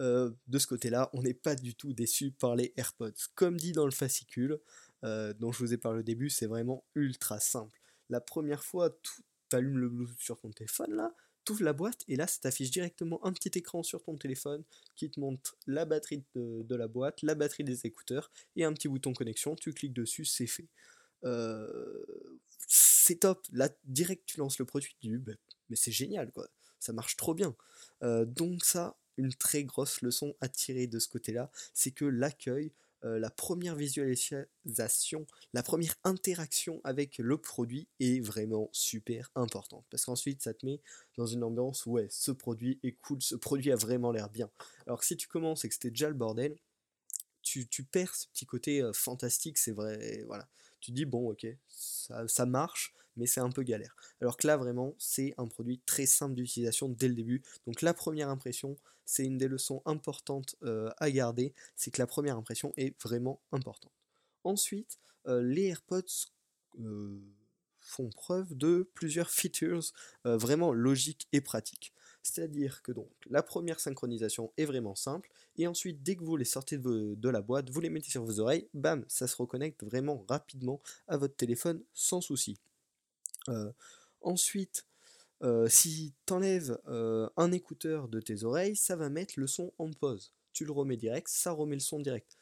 euh, 0.00 0.30
de 0.48 0.58
ce 0.58 0.66
côté-là, 0.66 1.10
on 1.12 1.22
n'est 1.22 1.34
pas 1.34 1.54
du 1.54 1.74
tout 1.74 1.92
déçu 1.92 2.32
par 2.32 2.56
les 2.56 2.72
AirPods. 2.76 3.12
Comme 3.34 3.58
dit 3.58 3.72
dans 3.72 3.84
le 3.84 3.92
fascicule, 3.92 4.58
euh, 5.04 5.34
dont 5.34 5.52
je 5.52 5.58
vous 5.58 5.74
ai 5.74 5.76
parlé 5.78 6.00
au 6.00 6.02
début, 6.02 6.30
c'est 6.30 6.46
vraiment 6.46 6.84
ultra 6.94 7.38
simple. 7.38 7.78
La 8.08 8.20
première 8.20 8.64
fois, 8.64 8.90
tu 9.02 9.22
allumes 9.52 9.78
le 9.78 9.90
Bluetooth 9.90 10.18
sur 10.18 10.38
ton 10.40 10.50
téléphone, 10.50 10.94
là, 10.94 11.14
tu 11.44 11.52
ouvres 11.52 11.64
la 11.64 11.72
boîte, 11.72 12.04
et 12.08 12.16
là, 12.16 12.26
ça 12.26 12.40
t'affiche 12.40 12.70
directement 12.70 13.24
un 13.24 13.32
petit 13.32 13.58
écran 13.58 13.82
sur 13.82 14.02
ton 14.02 14.16
téléphone 14.16 14.64
qui 14.96 15.10
te 15.10 15.20
montre 15.20 15.56
la 15.66 15.84
batterie 15.84 16.24
de, 16.34 16.74
la 16.74 16.88
boîte, 16.88 17.22
la 17.22 17.34
batterie 17.34 17.64
des 17.64 17.86
écouteurs, 17.86 18.30
et 18.56 18.64
un 18.64 18.72
petit 18.72 18.88
bouton 18.88 19.12
connexion, 19.12 19.54
tu 19.56 19.72
cliques 19.72 19.92
dessus, 19.92 20.24
c'est 20.24 20.46
fait. 20.46 20.68
Euh, 21.24 22.04
c'est 22.66 23.20
top, 23.20 23.46
là, 23.52 23.68
direct, 23.84 24.24
tu 24.26 24.38
lances 24.38 24.58
le 24.58 24.64
produit, 24.64 24.96
tu 25.00 25.08
dis, 25.08 25.16
bah, 25.16 25.32
mais 25.70 25.76
c'est 25.76 25.92
génial, 25.92 26.30
quoi, 26.32 26.48
ça 26.80 26.92
marche 26.92 27.16
trop 27.16 27.34
bien. 27.34 27.54
donc 28.02 28.64
ça, 28.64 28.96
une 29.16 29.34
très 29.34 29.64
grosse 29.64 30.02
leçon 30.02 30.34
à 30.40 30.48
tirer 30.48 30.86
de 30.86 30.98
ce 30.98 31.08
côté-là, 31.08 31.50
c'est 31.72 31.92
que 31.92 32.04
l'accueil, 32.04 32.72
euh, 33.04 33.18
la 33.18 33.30
première 33.30 33.74
visualisation, 33.74 35.26
la 35.52 35.62
première 35.62 35.94
interaction 36.04 36.80
avec 36.84 37.18
le 37.18 37.36
produit 37.36 37.86
est 38.00 38.20
vraiment 38.20 38.70
super 38.72 39.30
importante. 39.34 39.84
Parce 39.90 40.06
qu'ensuite, 40.06 40.42
ça 40.42 40.54
te 40.54 40.64
met 40.64 40.80
dans 41.16 41.26
une 41.26 41.44
ambiance, 41.44 41.84
ouais, 41.86 42.06
ce 42.10 42.30
produit 42.30 42.80
est 42.82 42.92
cool, 43.02 43.20
ce 43.20 43.34
produit 43.34 43.72
a 43.72 43.76
vraiment 43.76 44.10
l'air 44.10 44.30
bien. 44.30 44.50
Alors 44.86 45.00
que 45.00 45.06
si 45.06 45.16
tu 45.16 45.28
commences 45.28 45.64
et 45.64 45.68
que 45.68 45.74
c'était 45.74 45.90
déjà 45.90 46.08
le 46.08 46.14
bordel, 46.14 46.56
tu, 47.42 47.66
perds 47.84 48.14
ce 48.14 48.26
petit 48.28 48.46
côté 48.46 48.80
euh, 48.80 48.92
fantastique, 48.94 49.58
c'est 49.58 49.72
vrai, 49.72 50.22
voilà. 50.26 50.48
Tu 50.80 50.92
dis, 50.92 51.04
bon, 51.04 51.30
ok, 51.30 51.46
ça 51.68 52.46
marche, 52.46 52.94
mais 53.16 53.26
c'est 53.26 53.40
un 53.40 53.50
peu 53.50 53.62
galère. 53.62 53.96
Alors 54.20 54.36
que 54.36 54.46
là, 54.46 54.56
vraiment, 54.56 54.94
c'est 54.98 55.34
un 55.38 55.46
produit 55.46 55.80
très 55.86 56.06
simple 56.06 56.34
d'utilisation 56.34 56.88
dès 56.88 57.08
le 57.08 57.14
début. 57.14 57.42
Donc 57.66 57.82
la 57.82 57.94
première 57.94 58.28
impression, 58.28 58.76
c'est 59.04 59.24
une 59.24 59.38
des 59.38 59.48
leçons 59.48 59.82
importantes 59.84 60.56
euh, 60.62 60.90
à 60.98 61.10
garder, 61.10 61.54
c'est 61.76 61.90
que 61.90 62.00
la 62.00 62.06
première 62.06 62.36
impression 62.36 62.72
est 62.76 63.00
vraiment 63.02 63.40
importante. 63.52 63.92
Ensuite, 64.44 64.98
euh, 65.26 65.42
les 65.42 65.66
AirPods 65.66 66.28
euh, 66.80 67.18
font 67.80 68.10
preuve 68.10 68.54
de 68.56 68.88
plusieurs 68.94 69.30
features 69.30 69.92
vraiment 70.24 70.72
logiques 70.72 71.28
et 71.32 71.40
pratiques. 71.40 71.92
C'est-à-dire 72.22 72.82
que 72.82 72.92
donc 72.92 73.10
la 73.28 73.42
première 73.42 73.80
synchronisation 73.80 74.50
est 74.56 74.64
vraiment 74.64 74.94
simple, 74.94 75.30
et 75.58 75.66
ensuite 75.66 76.02
dès 76.02 76.16
que 76.16 76.24
vous 76.24 76.38
les 76.38 76.46
sortez 76.46 76.78
de, 76.78 77.14
de, 77.14 77.28
la 77.28 77.42
boîte, 77.42 77.68
vous 77.68 77.80
les 77.80 77.90
mettez 77.90 78.10
sur 78.10 78.24
vos 78.24 78.40
oreilles, 78.40 78.66
bam, 78.72 79.04
ça 79.08 79.26
se 79.26 79.36
reconnecte 79.36 79.84
vraiment 79.84 80.24
rapidement 80.26 80.80
à 81.06 81.18
votre 81.18 81.36
téléphone 81.36 81.82
sans 81.92 82.22
souci. 82.22 82.58
Ensuite, 84.20 84.86
euh, 85.42 85.68
si 85.68 86.14
tu 86.26 86.32
enlèves 86.32 86.78
euh, 86.88 87.28
un 87.36 87.52
écouteur 87.52 88.08
de 88.08 88.20
tes 88.20 88.44
oreilles, 88.44 88.76
ça 88.76 88.96
va 88.96 89.10
mettre 89.10 89.34
le 89.36 89.46
son 89.46 89.72
en 89.78 89.90
pause. 89.90 90.32
Tu 90.52 90.64
le 90.64 90.72
remets 90.72 90.96
direct, 90.96 91.28
ça 91.28 91.52
remet 91.52 91.76
le 91.76 91.80
son 91.80 91.98
direct. 92.00 92.38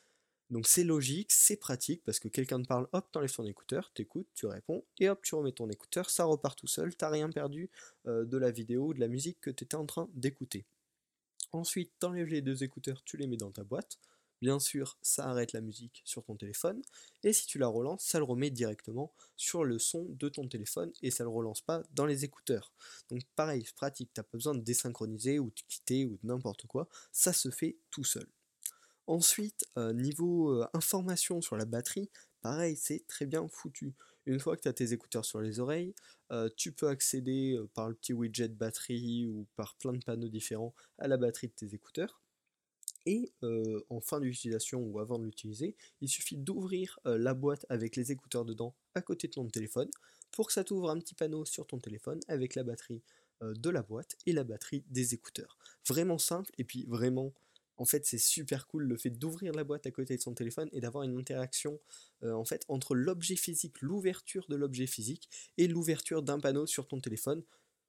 Donc 0.51 0.67
c'est 0.67 0.85
logique, 0.85 1.33
c'est 1.33 1.57
pratique, 1.57 2.03
parce 2.05 2.21
que 2.21 2.29
quelqu'un 2.29 2.61
te 2.61 2.69
parle, 2.69 2.87
hop, 2.93 3.11
t'enlèves 3.11 3.35
ton 3.35 3.47
écouteur, 3.47 3.91
t'écoutes, 3.95 4.29
tu 4.35 4.47
réponds, 4.47 4.85
et 5.01 5.09
hop, 5.09 5.21
tu 5.23 5.35
remets 5.35 5.53
ton 5.53 5.69
écouteur, 5.71 6.11
ça 6.11 6.25
repart 6.25 6.59
tout 6.59 6.67
seul, 6.67 6.95
t'as 6.95 7.09
rien 7.09 7.31
perdu 7.31 7.71
euh, 8.07 8.25
de 8.27 8.37
la 8.37 8.51
vidéo 8.51 8.89
ou 8.89 8.95
de 8.95 9.01
la 9.01 9.09
musique 9.09 9.41
que 9.41 9.51
tu 9.51 9.65
étais 9.65 9.77
en 9.77 9.87
train 9.87 10.11
d'écouter. 10.13 10.67
Ensuite, 11.53 11.91
t'enlèves 11.99 12.29
les 12.29 12.43
deux 12.43 12.63
écouteurs, 12.63 13.03
tu 13.05 13.17
les 13.17 13.27
mets 13.27 13.39
dans 13.39 13.51
ta 13.51 13.65
boîte, 13.65 13.99
bien 14.43 14.59
sûr, 14.59 14.99
ça 15.03 15.29
arrête 15.29 15.53
la 15.53 15.61
musique 15.61 16.03
sur 16.05 16.25
ton 16.25 16.35
téléphone, 16.35 16.83
et 17.23 17.33
si 17.33 17.47
tu 17.47 17.59
la 17.59 17.69
relances, 17.69 18.05
ça 18.05 18.19
le 18.19 18.25
remet 18.25 18.51
directement 18.51 19.15
sur 19.37 19.63
le 19.65 19.79
son 19.79 20.05
de 20.09 20.29
ton 20.29 20.49
téléphone, 20.49 20.93
et 21.01 21.13
ça 21.13 21.23
le 21.23 21.31
relance 21.31 21.61
pas 21.61 21.85
dans 21.93 22.07
les 22.07 22.25
écouteurs. 22.25 22.73
Donc 23.09 23.23
pareil, 23.37 23.63
c'est 23.65 23.77
pratique, 23.77 24.11
t'as 24.13 24.25
pas 24.25 24.37
besoin 24.37 24.57
de 24.57 24.61
désynchroniser 24.61 25.39
ou 25.39 25.51
de 25.51 25.63
quitter 25.69 26.05
ou 26.07 26.19
de 26.21 26.27
n'importe 26.27 26.67
quoi, 26.67 26.89
ça 27.13 27.33
se 27.33 27.51
fait 27.51 27.79
tout 27.93 28.03
seul. 28.03 28.27
Ensuite, 29.07 29.65
euh, 29.79 29.93
niveau 29.93 30.51
euh, 30.51 30.67
information 30.75 31.41
sur 31.41 31.57
la 31.57 31.65
batterie, 31.65 32.11
pareil, 32.41 32.77
c'est 32.77 33.07
très 33.07 33.27
bien 33.27 33.47
foutu. 33.49 33.95
Une 34.27 34.41
fois 34.41 34.57
que 34.57 34.63
tu 34.63 34.69
as 34.69 34.73
tes 34.73 34.93
écouteurs 34.93 35.25
sur 35.25 35.41
les 35.41 35.61
oreilles, 35.61 35.95
euh, 36.33 36.49
tu 36.57 36.73
peux 36.73 36.89
accéder 36.89 37.57
par 37.75 37.89
le 37.89 37.95
petit 37.95 38.13
widget 38.13 38.49
batterie 38.49 39.27
ou 39.29 39.47
par 39.55 39.77
plein 39.77 39.93
de 39.93 40.03
panneaux 40.03 40.29
différents 40.29 40.75
à 40.99 41.07
la 41.07 41.17
batterie 41.17 41.49
de 41.49 41.53
tes 41.53 41.75
écouteurs. 41.75 42.22
Et 43.07 43.33
en 43.91 44.01
fin 44.01 44.21
d'utilisation 44.21 44.81
ou 44.81 44.99
avant 45.01 45.19
de 45.19 45.25
l'utiliser, 45.25 45.75
il 46.01 46.09
suffit 46.09 46.37
d'ouvrir 46.37 46.99
la 47.05 47.35
boîte 47.35 47.67
avec 47.69 47.97
les 47.97 48.13
écouteurs 48.13 48.45
dedans 48.45 48.75
à 48.95 49.03
côté 49.03 49.29
de 49.29 49.33
ton 49.33 49.49
téléphone 49.49 49.91
pour 50.31 50.47
que 50.47 50.53
ça 50.53 50.65
t'ouvre 50.65 50.91
un 50.91 50.99
petit 50.99 51.15
panneau 51.15 51.45
sur 51.45 51.67
ton 51.67 51.79
téléphone 51.79 52.21
avec 52.29 52.55
la 52.55 52.63
batterie 52.63 53.03
de 53.41 53.71
la 53.71 53.83
boîte 53.83 54.17
et 54.27 54.33
la 54.33 54.45
batterie 54.45 54.85
des 54.89 55.15
écouteurs. 55.15 55.59
Vraiment 55.87 56.19
simple 56.19 56.53
et 56.59 56.65
puis 56.65 56.85
vraiment 56.87 57.33
en 57.79 57.85
fait, 57.85 58.07
c'est 58.07 58.19
super 58.19 58.69
cool 58.69 58.85
le 58.85 58.97
fait 58.97 59.11
d'ouvrir 59.11 59.53
la 59.55 59.65
boîte 59.65 59.87
à 59.87 59.91
côté 59.91 60.17
de 60.17 60.21
son 60.21 60.35
téléphone 60.35 60.69
et 60.73 60.81
d'avoir 60.81 61.03
une 61.03 61.19
interaction 61.19 61.81
en 62.23 62.45
fait 62.45 62.65
entre 62.69 62.95
l'objet 62.95 63.35
physique, 63.35 63.83
l'ouverture 63.83 64.47
de 64.49 64.55
l'objet 64.55 64.87
physique 64.87 65.29
et 65.59 65.67
l'ouverture 65.67 66.23
d'un 66.23 66.39
panneau 66.39 66.67
sur 66.67 66.87
ton 66.87 67.01
téléphone. 67.01 67.43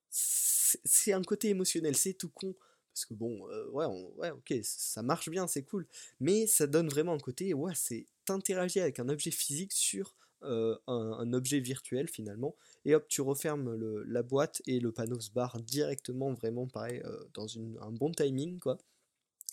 C'est 0.09 1.13
un 1.13 1.21
côté 1.21 1.49
émotionnel, 1.49 1.95
c'est 1.95 2.13
tout 2.13 2.29
con 2.29 2.55
parce 2.93 3.05
que 3.05 3.15
bon, 3.15 3.47
euh, 3.49 3.67
ouais, 3.69 3.85
ouais, 4.17 4.31
ok, 4.31 4.53
ça 4.61 5.01
marche 5.01 5.29
bien, 5.29 5.47
c'est 5.47 5.63
cool. 5.63 5.87
Mais 6.19 6.45
ça 6.45 6.67
donne 6.67 6.87
vraiment 6.87 7.13
un 7.13 7.19
côté, 7.19 7.53
ouais, 7.53 7.73
c'est 7.75 8.05
t'interagir 8.25 8.83
avec 8.83 8.99
un 8.99 9.09
objet 9.09 9.31
physique 9.31 9.73
sur 9.73 10.15
euh, 10.43 10.77
un, 10.87 11.33
objet 11.33 11.59
virtuel 11.59 12.07
finalement. 12.07 12.55
Et 12.85 12.93
hop, 12.93 13.07
tu 13.07 13.21
refermes 13.21 13.75
la 14.05 14.23
boîte 14.23 14.61
et 14.67 14.79
le 14.79 14.91
panneau 14.91 15.19
se 15.19 15.31
barre 15.31 15.59
directement, 15.59 16.33
vraiment 16.33 16.67
pareil, 16.67 17.01
euh, 17.05 17.23
dans 17.33 17.47
un 17.57 17.91
bon 17.91 18.11
timing, 18.11 18.59
quoi. 18.59 18.77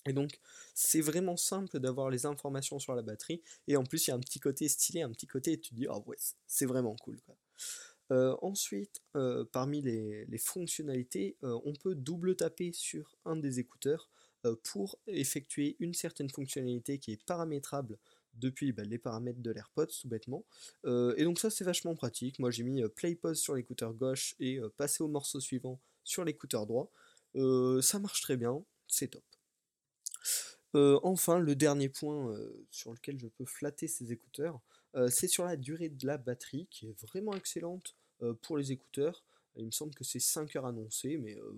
Et 0.06 0.12
donc, 0.12 0.38
c'est 0.74 1.00
vraiment 1.00 1.36
simple 1.36 1.78
d'avoir 1.78 2.10
les 2.10 2.26
informations 2.26 2.78
sur 2.78 2.94
la 2.94 3.02
batterie. 3.02 3.42
Et 3.68 3.76
en 3.76 3.84
plus, 3.84 4.06
il 4.06 4.10
y 4.10 4.12
a 4.12 4.16
un 4.16 4.20
petit 4.20 4.40
côté 4.40 4.68
stylé, 4.68 5.02
un 5.02 5.10
petit 5.10 5.26
côté, 5.26 5.52
et 5.52 5.60
tu 5.60 5.70
te 5.70 5.74
dis, 5.74 5.86
oh 5.88 6.02
ouais, 6.06 6.16
c'est 6.46 6.66
vraiment 6.66 6.96
cool, 6.96 7.20
quoi. 7.20 7.36
Ensuite, 8.10 9.02
parmi 9.52 9.82
les, 9.82 10.38
fonctionnalités, 10.38 11.36
on 11.42 11.72
peut 11.74 11.94
double 11.94 12.36
taper 12.36 12.72
sur 12.72 13.16
un 13.24 13.36
des 13.36 13.60
écouteurs 13.60 14.10
pour 14.64 14.98
effectuer 15.06 15.76
une 15.80 15.94
certaine 15.94 16.30
fonctionnalité 16.30 16.98
qui 16.98 17.12
est 17.12 17.24
paramétrable 17.24 17.98
depuis 18.34 18.72
bah, 18.72 18.84
les 18.84 18.98
paramètres 18.98 19.40
de 19.40 19.50
l'AirPods 19.50 19.86
tout 19.86 20.08
bêtement. 20.08 20.44
et 20.84 21.24
donc 21.24 21.38
ça 21.38 21.50
c'est 21.50 21.64
vachement 21.64 21.94
pratique. 21.94 22.38
Moi 22.38 22.50
j'ai 22.50 22.64
mis 22.64 22.82
play 22.88 23.14
pause 23.14 23.38
sur 23.38 23.54
l'écouteur 23.54 23.92
gauche 23.94 24.34
et 24.40 24.58
passer 24.76 25.02
au 25.02 25.08
morceau 25.08 25.40
suivant 25.40 25.80
sur 26.02 26.24
l'écouteur 26.24 26.66
droit. 26.66 26.90
ça 27.34 27.98
marche 28.00 28.22
très 28.22 28.36
bien, 28.36 28.64
c'est 28.88 29.08
top. 29.08 29.24
enfin, 31.04 31.38
le 31.38 31.54
dernier 31.54 31.88
point 31.88 32.34
sur 32.70 32.92
lequel 32.92 33.18
je 33.18 33.28
peux 33.28 33.44
flatter 33.44 33.86
ces 33.86 34.10
écouteurs, 34.10 34.60
c'est 35.08 35.28
sur 35.28 35.44
la 35.44 35.56
durée 35.56 35.88
de 35.88 36.06
la 36.06 36.18
batterie 36.18 36.66
qui 36.70 36.88
est 36.88 37.00
vraiment 37.02 37.34
excellente. 37.34 37.94
Euh, 38.22 38.34
pour 38.34 38.58
les 38.58 38.72
écouteurs. 38.72 39.24
Il 39.56 39.66
me 39.66 39.70
semble 39.70 39.94
que 39.94 40.04
c'est 40.04 40.20
5 40.20 40.54
heures 40.56 40.66
annoncées, 40.66 41.16
mais 41.18 41.36
euh, 41.36 41.52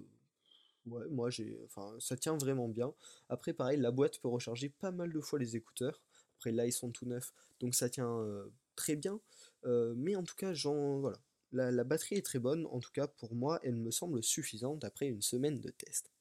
ouais, 0.86 1.08
moi 1.10 1.30
j'ai. 1.30 1.60
Enfin, 1.64 1.94
ça 2.00 2.16
tient 2.16 2.36
vraiment 2.36 2.68
bien. 2.68 2.94
Après, 3.28 3.52
pareil, 3.52 3.78
la 3.78 3.90
boîte 3.90 4.18
peut 4.20 4.28
recharger 4.28 4.68
pas 4.68 4.90
mal 4.90 5.12
de 5.12 5.20
fois 5.20 5.38
les 5.38 5.56
écouteurs. 5.56 6.00
Après, 6.38 6.52
là, 6.52 6.66
ils 6.66 6.72
sont 6.72 6.90
tout 6.90 7.06
neufs, 7.06 7.32
donc 7.60 7.74
ça 7.74 7.88
tient 7.88 8.18
euh, 8.20 8.48
très 8.76 8.96
bien. 8.96 9.20
mais 9.64 10.16
en 10.16 10.24
tout 10.24 10.36
cas, 10.36 10.54
j'en. 10.54 11.00
Voilà. 11.00 11.18
La, 11.52 11.70
la, 11.70 11.84
batterie 11.84 12.14
est 12.16 12.24
très 12.24 12.38
bonne, 12.38 12.66
en 12.66 12.80
tout 12.80 12.92
cas 12.92 13.06
pour 13.06 13.34
moi, 13.34 13.60
elle 13.62 13.76
me 13.76 13.90
semble 13.90 14.22
suffisante 14.22 14.84
après 14.84 15.08
une 15.08 15.20
semaine 15.20 15.60
de 15.60 15.68
test. 15.70 16.11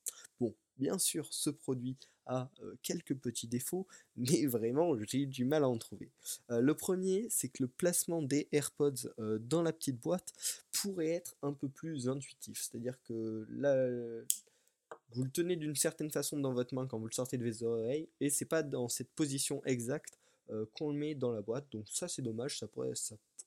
Bien 0.82 0.98
sûr, 0.98 1.28
ce 1.32 1.52
produit 1.52 1.96
a 2.26 2.50
quelques 2.82 3.16
petits 3.16 3.48
défauts, 3.48 3.86
mais 4.18 4.48
vraiment 4.48 4.98
j'ai 5.04 5.28
du 5.28 5.46
mal 5.46 5.64
à 5.64 5.70
en 5.70 5.78
trouver. 5.78 6.10
le 6.50 6.74
premier, 6.74 7.28
c'est 7.30 7.50
que 7.50 7.62
le 7.62 7.68
placement 7.68 8.24
des 8.24 8.48
AirPods 8.52 9.14
dans 9.42 9.62
la 9.62 9.74
petite 9.74 10.02
boîte 10.02 10.34
pourrait 10.72 11.12
être 11.12 11.38
un 11.44 11.54
peu 11.54 11.70
plus 11.70 12.10
intuitif. 12.10 12.60
C'est-à-dire 12.60 12.98
que 13.04 13.46
là, 13.52 13.88
vous 15.12 15.24
le 15.24 15.30
tenez 15.30 15.56
d'une 15.56 15.76
certaine 15.76 16.10
façon 16.10 16.40
dans 16.40 16.52
votre 16.52 16.74
main 16.74 16.88
quand 16.88 16.98
vous 16.98 17.08
le 17.08 17.14
sortez 17.14 17.38
de 17.38 17.48
vos 17.48 17.64
oreilles, 17.64 18.10
et 18.20 18.32
c'est 18.32 18.46
pas 18.46 18.64
dans 18.64 18.90
cette 18.90 19.12
position 19.12 19.64
exacte 19.66 20.18
qu'on 20.74 20.92
le 20.92 20.98
met 20.98 21.14
dans 21.14 21.32
la 21.32 21.44
boîte. 21.44 21.72
Donc 21.72 21.86
ça 21.90 22.08
c'est 22.08 22.24
dommage, 22.24 22.58
ça 22.58 22.68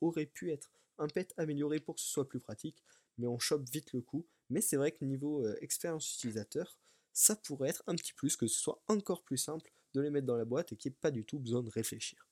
aurait 0.00 0.26
pu 0.26 0.52
être 0.52 0.70
un 0.98 1.08
pet 1.08 1.34
amélioré 1.36 1.80
pour 1.80 1.96
que 1.96 2.00
ce 2.00 2.06
soit 2.06 2.28
plus 2.28 2.38
pratique, 2.38 2.80
mais 3.18 3.26
on 3.26 3.40
chope 3.40 3.68
vite 3.70 3.92
le 3.92 4.02
coup. 4.02 4.24
Mais 4.50 4.60
c'est 4.60 4.76
vrai 4.76 4.92
que 4.92 5.04
niveau 5.04 5.44
expérience 5.56 6.14
utilisateur, 6.14 6.78
ça 7.14 7.36
pourrait 7.36 7.70
être 7.70 7.82
un 7.86 7.94
petit 7.94 8.12
plus, 8.12 8.36
que 8.36 8.46
ce 8.46 8.60
soit 8.60 8.82
encore 8.88 9.22
plus 9.22 9.38
simple 9.38 9.72
de 9.94 10.00
les 10.00 10.10
mettre 10.10 10.26
dans 10.26 10.36
la 10.36 10.44
boîte 10.44 10.72
et 10.72 10.76
qu'il 10.76 10.90
n'y 10.90 10.94
ait 10.94 10.98
pas 11.00 11.12
du 11.12 11.24
tout 11.24 11.38
besoin 11.38 11.62
de 11.62 11.70
réfléchir. 11.70 12.28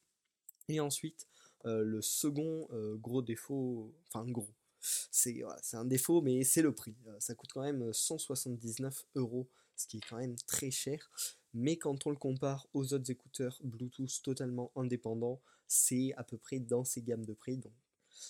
Et 0.68 0.80
ensuite, 0.80 1.26
euh, 1.64 1.82
le 1.82 2.02
second 2.02 2.66
euh, 2.72 2.96
gros 2.96 3.22
défaut, 3.22 3.94
enfin 4.08 4.28
gros, 4.28 4.52
c'est 4.80 5.44
un 5.74 5.84
défaut, 5.84 6.20
mais 6.20 6.42
c'est 6.42 6.62
le 6.62 6.74
prix. 6.74 6.96
Euh, 7.06 7.16
ça 7.20 7.34
coûte 7.34 7.50
quand 7.52 7.62
même 7.62 7.92
179 7.92 9.06
euros, 9.14 9.48
ce 9.76 9.86
qui 9.86 9.98
est 9.98 10.08
quand 10.08 10.18
même 10.18 10.36
très 10.46 10.72
cher. 10.72 11.10
Mais 11.54 11.76
quand 11.76 12.06
on 12.06 12.10
le 12.10 12.16
compare 12.16 12.66
aux 12.74 12.92
autres 12.92 13.10
écouteurs 13.10 13.60
Bluetooth 13.62 14.22
totalement 14.22 14.72
indépendants, 14.74 15.40
c'est 15.68 16.12
à 16.16 16.24
peu 16.24 16.36
près 16.36 16.58
dans 16.58 16.84
ces 16.84 17.02
gammes 17.02 17.24
de 17.24 17.34
prix. 17.34 17.60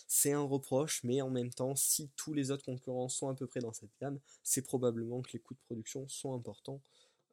C'est 0.08 0.32
un 0.32 0.42
reproche, 0.42 1.02
mais 1.04 1.22
en 1.22 1.30
même 1.30 1.50
temps, 1.50 1.74
si 1.76 2.10
tous 2.16 2.32
les 2.32 2.50
autres 2.50 2.64
concurrents 2.64 3.08
sont 3.08 3.28
à 3.28 3.34
peu 3.34 3.46
près 3.46 3.60
dans 3.60 3.72
cette 3.72 3.90
gamme, 4.00 4.18
c'est 4.42 4.62
probablement 4.62 5.22
que 5.22 5.32
les 5.32 5.38
coûts 5.38 5.54
de 5.54 5.60
production 5.66 6.06
sont 6.08 6.34
importants. 6.34 6.80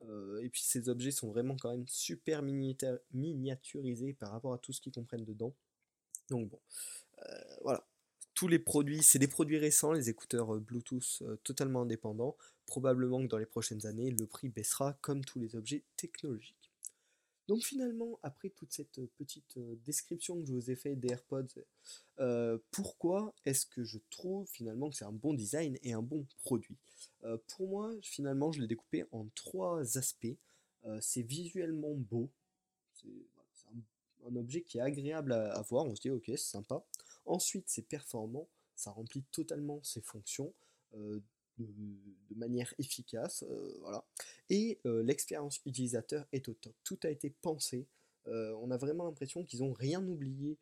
Euh, 0.07 0.41
et 0.41 0.49
puis 0.49 0.61
ces 0.61 0.89
objets 0.89 1.11
sont 1.11 1.29
vraiment 1.29 1.57
quand 1.57 1.71
même 1.71 1.87
super 1.87 2.41
miniaturisés 2.41 4.13
par 4.13 4.31
rapport 4.31 4.53
à 4.53 4.57
tout 4.57 4.71
ce 4.71 4.81
qu'ils 4.81 4.93
comprennent 4.93 5.25
dedans. 5.25 5.53
Donc 6.29 6.49
bon, 6.49 6.59
euh, 7.19 7.55
voilà. 7.63 7.85
Tous 8.33 8.47
les 8.47 8.59
produits, 8.59 9.03
c'est 9.03 9.19
des 9.19 9.27
produits 9.27 9.57
récents, 9.57 9.91
les 9.91 10.09
écouteurs 10.09 10.55
euh, 10.55 10.59
Bluetooth 10.59 11.23
totalement 11.43 11.81
indépendants. 11.81 12.37
Probablement 12.65 13.21
que 13.21 13.27
dans 13.27 13.37
les 13.37 13.45
prochaines 13.45 13.85
années, 13.85 14.11
le 14.11 14.27
prix 14.27 14.47
baissera 14.47 14.93
comme 15.01 15.25
tous 15.25 15.39
les 15.39 15.55
objets 15.55 15.83
technologiques. 15.97 16.68
Donc 17.49 17.63
finalement, 17.63 18.19
après 18.21 18.51
toute 18.51 18.71
cette 18.71 19.03
petite 19.17 19.57
description 19.83 20.39
que 20.39 20.45
je 20.45 20.53
vous 20.53 20.69
ai 20.69 20.75
fait 20.75 20.95
des 20.95 21.09
AirPods, 21.09 21.47
pourquoi 22.69 23.33
est-ce 23.43 23.65
que 23.65 23.83
je 23.83 23.97
trouve 24.11 24.47
finalement 24.47 24.91
que 24.91 24.95
c'est 24.95 25.05
un 25.05 25.11
bon 25.11 25.33
design 25.33 25.75
et 25.81 25.93
un 25.93 26.03
bon 26.03 26.27
produit? 26.43 26.77
Pour 27.47 27.67
moi, 27.67 27.91
finalement, 28.03 28.51
je 28.51 28.61
l'ai 28.61 28.67
découpé 28.67 29.03
en 29.11 29.25
trois 29.33 29.97
aspects. 29.97 30.37
c'est 31.01 31.23
visuellement 31.23 31.95
beau, 31.95 32.29
c'est 32.93 33.07
un, 34.27 34.35
objet 34.35 34.61
qui 34.61 34.77
est 34.77 34.81
agréable 34.81 35.33
à, 35.33 35.59
voir, 35.63 35.85
on 35.85 35.95
se 35.95 36.01
dit 36.01 36.11
ok, 36.11 36.25
c'est 36.27 36.37
sympa. 36.37 36.83
Ensuite, 37.25 37.63
c'est 37.65 37.81
performant, 37.81 38.47
ça 38.75 38.91
remplit 38.91 39.23
totalement 39.31 39.81
ses 39.81 40.01
fonctions 40.01 40.53
de, 41.63 42.35
manière 42.35 42.73
efficace. 42.77 43.43
Euh, 43.49 43.77
voilà. 43.81 44.05
Et 44.49 44.79
euh, 44.85 45.03
l'expérience 45.03 45.59
utilisateur 45.65 46.25
est 46.31 46.47
au 46.47 46.53
top. 46.53 46.73
Tout 46.83 46.99
a 47.03 47.09
été 47.09 47.29
pensé. 47.41 47.87
Euh, 48.27 48.53
on 48.61 48.71
a 48.71 48.77
vraiment 48.77 49.05
l'impression 49.05 49.43
qu'ils 49.43 49.61
n'ont 49.61 49.73
rien 49.73 50.05
oublié 50.05 50.57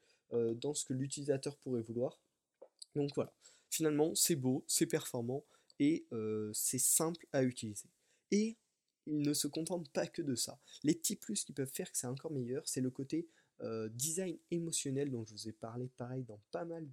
dans 0.56 0.74
ce 0.74 0.84
que 0.84 0.92
l'utilisateur 0.92 1.56
pourrait 1.56 1.84
vouloir. 1.84 2.20
Donc 2.96 3.12
voilà. 3.16 3.32
Finalement, 3.70 4.14
c'est 4.14 4.36
beau, 4.36 4.66
c'est 4.68 4.86
performant 4.86 5.46
et 5.80 6.06
c'est 6.52 6.80
simple 6.80 7.26
à 7.32 7.44
utiliser. 7.44 7.88
Et 8.32 8.58
ils 9.06 9.22
ne 9.22 9.34
se 9.34 9.48
contentent 9.48 9.90
pas 9.92 10.06
que 10.06 10.22
de 10.22 10.36
ça. 10.36 10.60
Les 10.84 10.96
petits 10.96 11.16
plus 11.16 11.46
qui 11.46 11.54
peuvent 11.54 11.72
faire 11.72 11.90
que 11.90 11.98
c'est 11.98 12.08
encore 12.08 12.34
meilleur, 12.34 12.68
c'est 12.68 12.82
le 12.82 12.90
côté 12.90 13.26
design 13.92 14.38
émotionnel 14.52 15.12
dont 15.12 15.24
je 15.24 15.32
vous 15.32 15.48
ai 15.48 15.54
parlé 15.54 15.90
pareil 15.96 16.24
dans 16.24 16.42
pas 16.52 16.66
mal 16.66 16.86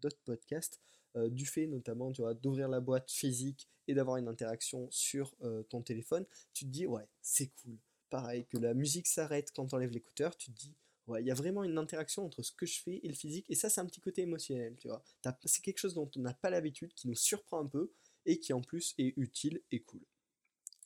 d'autres 0.00 0.18
podcasts. 0.24 0.80
Euh, 1.16 1.28
du 1.28 1.44
fait 1.44 1.66
notamment 1.66 2.12
tu 2.12 2.22
vois, 2.22 2.34
d'ouvrir 2.34 2.68
la 2.68 2.78
boîte 2.78 3.10
physique 3.10 3.68
et 3.88 3.94
d'avoir 3.94 4.16
une 4.18 4.28
interaction 4.28 4.86
sur 4.92 5.34
euh, 5.42 5.64
ton 5.64 5.82
téléphone, 5.82 6.24
tu 6.52 6.64
te 6.66 6.70
dis 6.70 6.86
ouais 6.86 7.08
c'est 7.20 7.48
cool. 7.48 7.76
Pareil 8.10 8.46
que 8.46 8.58
la 8.58 8.74
musique 8.74 9.08
s'arrête 9.08 9.50
quand 9.52 9.66
tu 9.66 9.74
enlèves 9.74 9.90
l'écouteur, 9.90 10.36
tu 10.36 10.52
te 10.52 10.56
dis 10.56 10.76
ouais 11.08 11.20
il 11.20 11.26
y 11.26 11.32
a 11.32 11.34
vraiment 11.34 11.64
une 11.64 11.78
interaction 11.78 12.24
entre 12.24 12.42
ce 12.42 12.52
que 12.52 12.64
je 12.64 12.80
fais 12.80 13.00
et 13.02 13.08
le 13.08 13.14
physique 13.14 13.46
et 13.48 13.56
ça 13.56 13.68
c'est 13.68 13.80
un 13.80 13.86
petit 13.86 14.00
côté 14.00 14.22
émotionnel 14.22 14.76
tu 14.78 14.86
vois. 14.86 15.02
C'est 15.46 15.62
quelque 15.62 15.78
chose 15.78 15.94
dont 15.94 16.08
on 16.14 16.20
n'a 16.20 16.34
pas 16.34 16.48
l'habitude, 16.48 16.94
qui 16.94 17.08
nous 17.08 17.16
surprend 17.16 17.58
un 17.58 17.66
peu 17.66 17.90
et 18.24 18.38
qui 18.38 18.52
en 18.52 18.60
plus 18.60 18.94
est 18.98 19.12
utile 19.16 19.60
et 19.72 19.80
cool. 19.80 20.02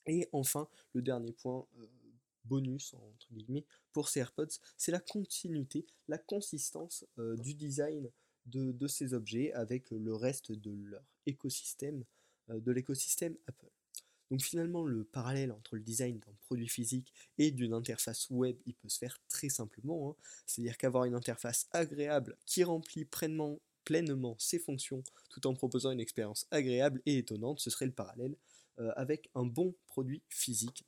Et 0.07 0.27
enfin 0.33 0.69
le 0.95 1.03
dernier 1.03 1.33
point. 1.33 1.67
Euh, 1.79 1.87
bonus 2.47 2.93
entre 2.93 3.33
guillemets 3.33 3.65
pour 3.93 4.11
ces 4.11 4.21
AirPods, 4.21 4.59
c'est 4.77 4.93
la 4.93 5.01
continuité, 5.01 5.87
la 6.09 6.19
consistance 6.19 7.07
du 7.17 7.55
design 7.55 8.11
de, 8.47 8.87
ces 8.87 9.15
objets 9.15 9.53
avec 9.53 9.91
le 9.91 10.15
reste 10.15 10.53
de 10.53 10.71
leur 10.71 11.05
écosystème, 11.27 12.05
euh, 12.51 12.61
de 12.61 12.73
l'écosystème 12.73 13.37
Apple. 13.47 13.71
Donc 14.31 14.43
finalement, 14.43 14.85
le 14.85 15.05
parallèle 15.05 15.53
entre 15.53 15.77
le 15.77 15.83
design 15.83 16.19
d'un 16.19 16.35
produit 16.47 16.69
physique 16.69 17.13
et 17.39 17.51
d'une 17.51 17.75
interface 17.75 18.29
web, 18.31 18.57
il 18.67 18.75
peut 18.75 18.89
se 18.89 18.99
faire 18.99 19.19
très 19.29 19.49
simplement. 19.49 20.11
Hein. 20.11 20.17
C'est-à-dire 20.47 20.79
qu'avoir 20.79 21.05
une 21.05 21.15
interface 21.15 21.69
agréable 21.73 22.37
qui 22.47 22.65
remplit 22.65 23.05
pleinement, 23.05 23.61
ses 24.39 24.59
fonctions 24.59 25.03
tout 25.31 25.47
en 25.47 25.55
proposant 25.55 25.91
une 25.91 26.01
expérience 26.01 26.47
agréable 26.51 27.03
et 27.07 27.19
étonnante, 27.19 27.61
ce 27.61 27.71
serait 27.71 27.87
le 27.87 27.93
parallèle 27.93 28.37
euh, 28.79 28.93
avec 28.97 29.31
un 29.35 29.45
bon 29.45 29.75
produit 29.87 30.23
physique. 30.29 30.85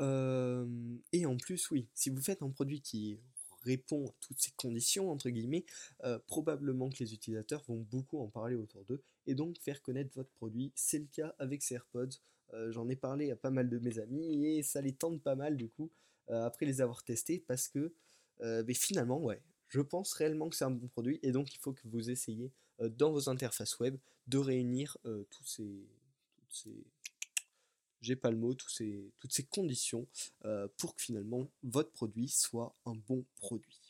Euh, 0.00 0.66
et 1.12 1.26
en 1.26 1.36
plus, 1.36 1.70
oui, 1.70 1.88
si 1.94 2.10
vous 2.10 2.22
faites 2.22 2.42
un 2.42 2.50
produit 2.50 2.80
qui 2.80 3.20
répond 3.64 4.08
à 4.08 4.14
toutes 4.20 4.38
ces 4.38 4.52
conditions, 4.52 5.10
entre 5.10 5.30
guillemets, 5.30 5.64
euh, 6.04 6.18
probablement 6.26 6.90
que 6.90 6.98
les 7.00 7.14
utilisateurs 7.14 7.62
vont 7.68 7.86
beaucoup 7.90 8.18
en 8.18 8.28
parler 8.28 8.56
autour 8.56 8.84
d'eux 8.84 9.02
et 9.26 9.34
donc 9.34 9.58
faire 9.58 9.82
connaître 9.82 10.10
votre 10.14 10.30
produit. 10.30 10.72
C'est 10.74 10.98
le 10.98 11.06
cas 11.06 11.34
avec 11.38 11.62
ces 11.62 11.74
AirPods. 11.74 12.08
Euh, 12.54 12.72
j'en 12.72 12.88
ai 12.88 12.96
parlé 12.96 13.30
à 13.30 13.36
pas 13.36 13.50
mal 13.50 13.68
de 13.68 13.78
mes 13.78 13.98
amis 13.98 14.46
et 14.46 14.62
ça 14.62 14.80
les 14.80 14.92
tente 14.92 15.22
pas 15.22 15.34
mal 15.34 15.56
du 15.56 15.68
coup 15.68 15.90
euh, 16.30 16.46
après 16.46 16.64
les 16.64 16.80
avoir 16.80 17.04
testés 17.04 17.44
parce 17.46 17.68
que 17.68 17.92
mais 18.40 18.74
finalement, 18.74 19.20
ouais, 19.20 19.42
je 19.66 19.80
pense 19.80 20.12
réellement 20.12 20.48
que 20.48 20.54
c'est 20.54 20.64
un 20.64 20.70
bon 20.70 20.86
produit 20.86 21.18
et 21.24 21.32
donc 21.32 21.52
il 21.52 21.58
faut 21.58 21.72
que 21.72 21.80
vous 21.86 22.08
essayiez 22.08 22.52
dans 22.78 23.10
vos 23.10 23.28
interfaces 23.28 23.80
web 23.80 23.96
de 24.28 24.38
réunir 24.38 24.96
tous 25.02 25.44
ces, 25.44 25.88
j'ai 28.00 28.16
pas 28.16 28.30
le 28.30 28.36
mot, 28.36 28.56
ces, 28.68 29.10
toutes 29.18 29.32
ces 29.32 29.44
conditions 29.44 30.06
euh, 30.44 30.68
pour 30.76 30.94
que 30.94 31.02
finalement 31.02 31.48
votre 31.62 31.90
produit 31.90 32.28
soit 32.28 32.74
un 32.86 32.94
bon 32.94 33.24
produit. 33.36 33.80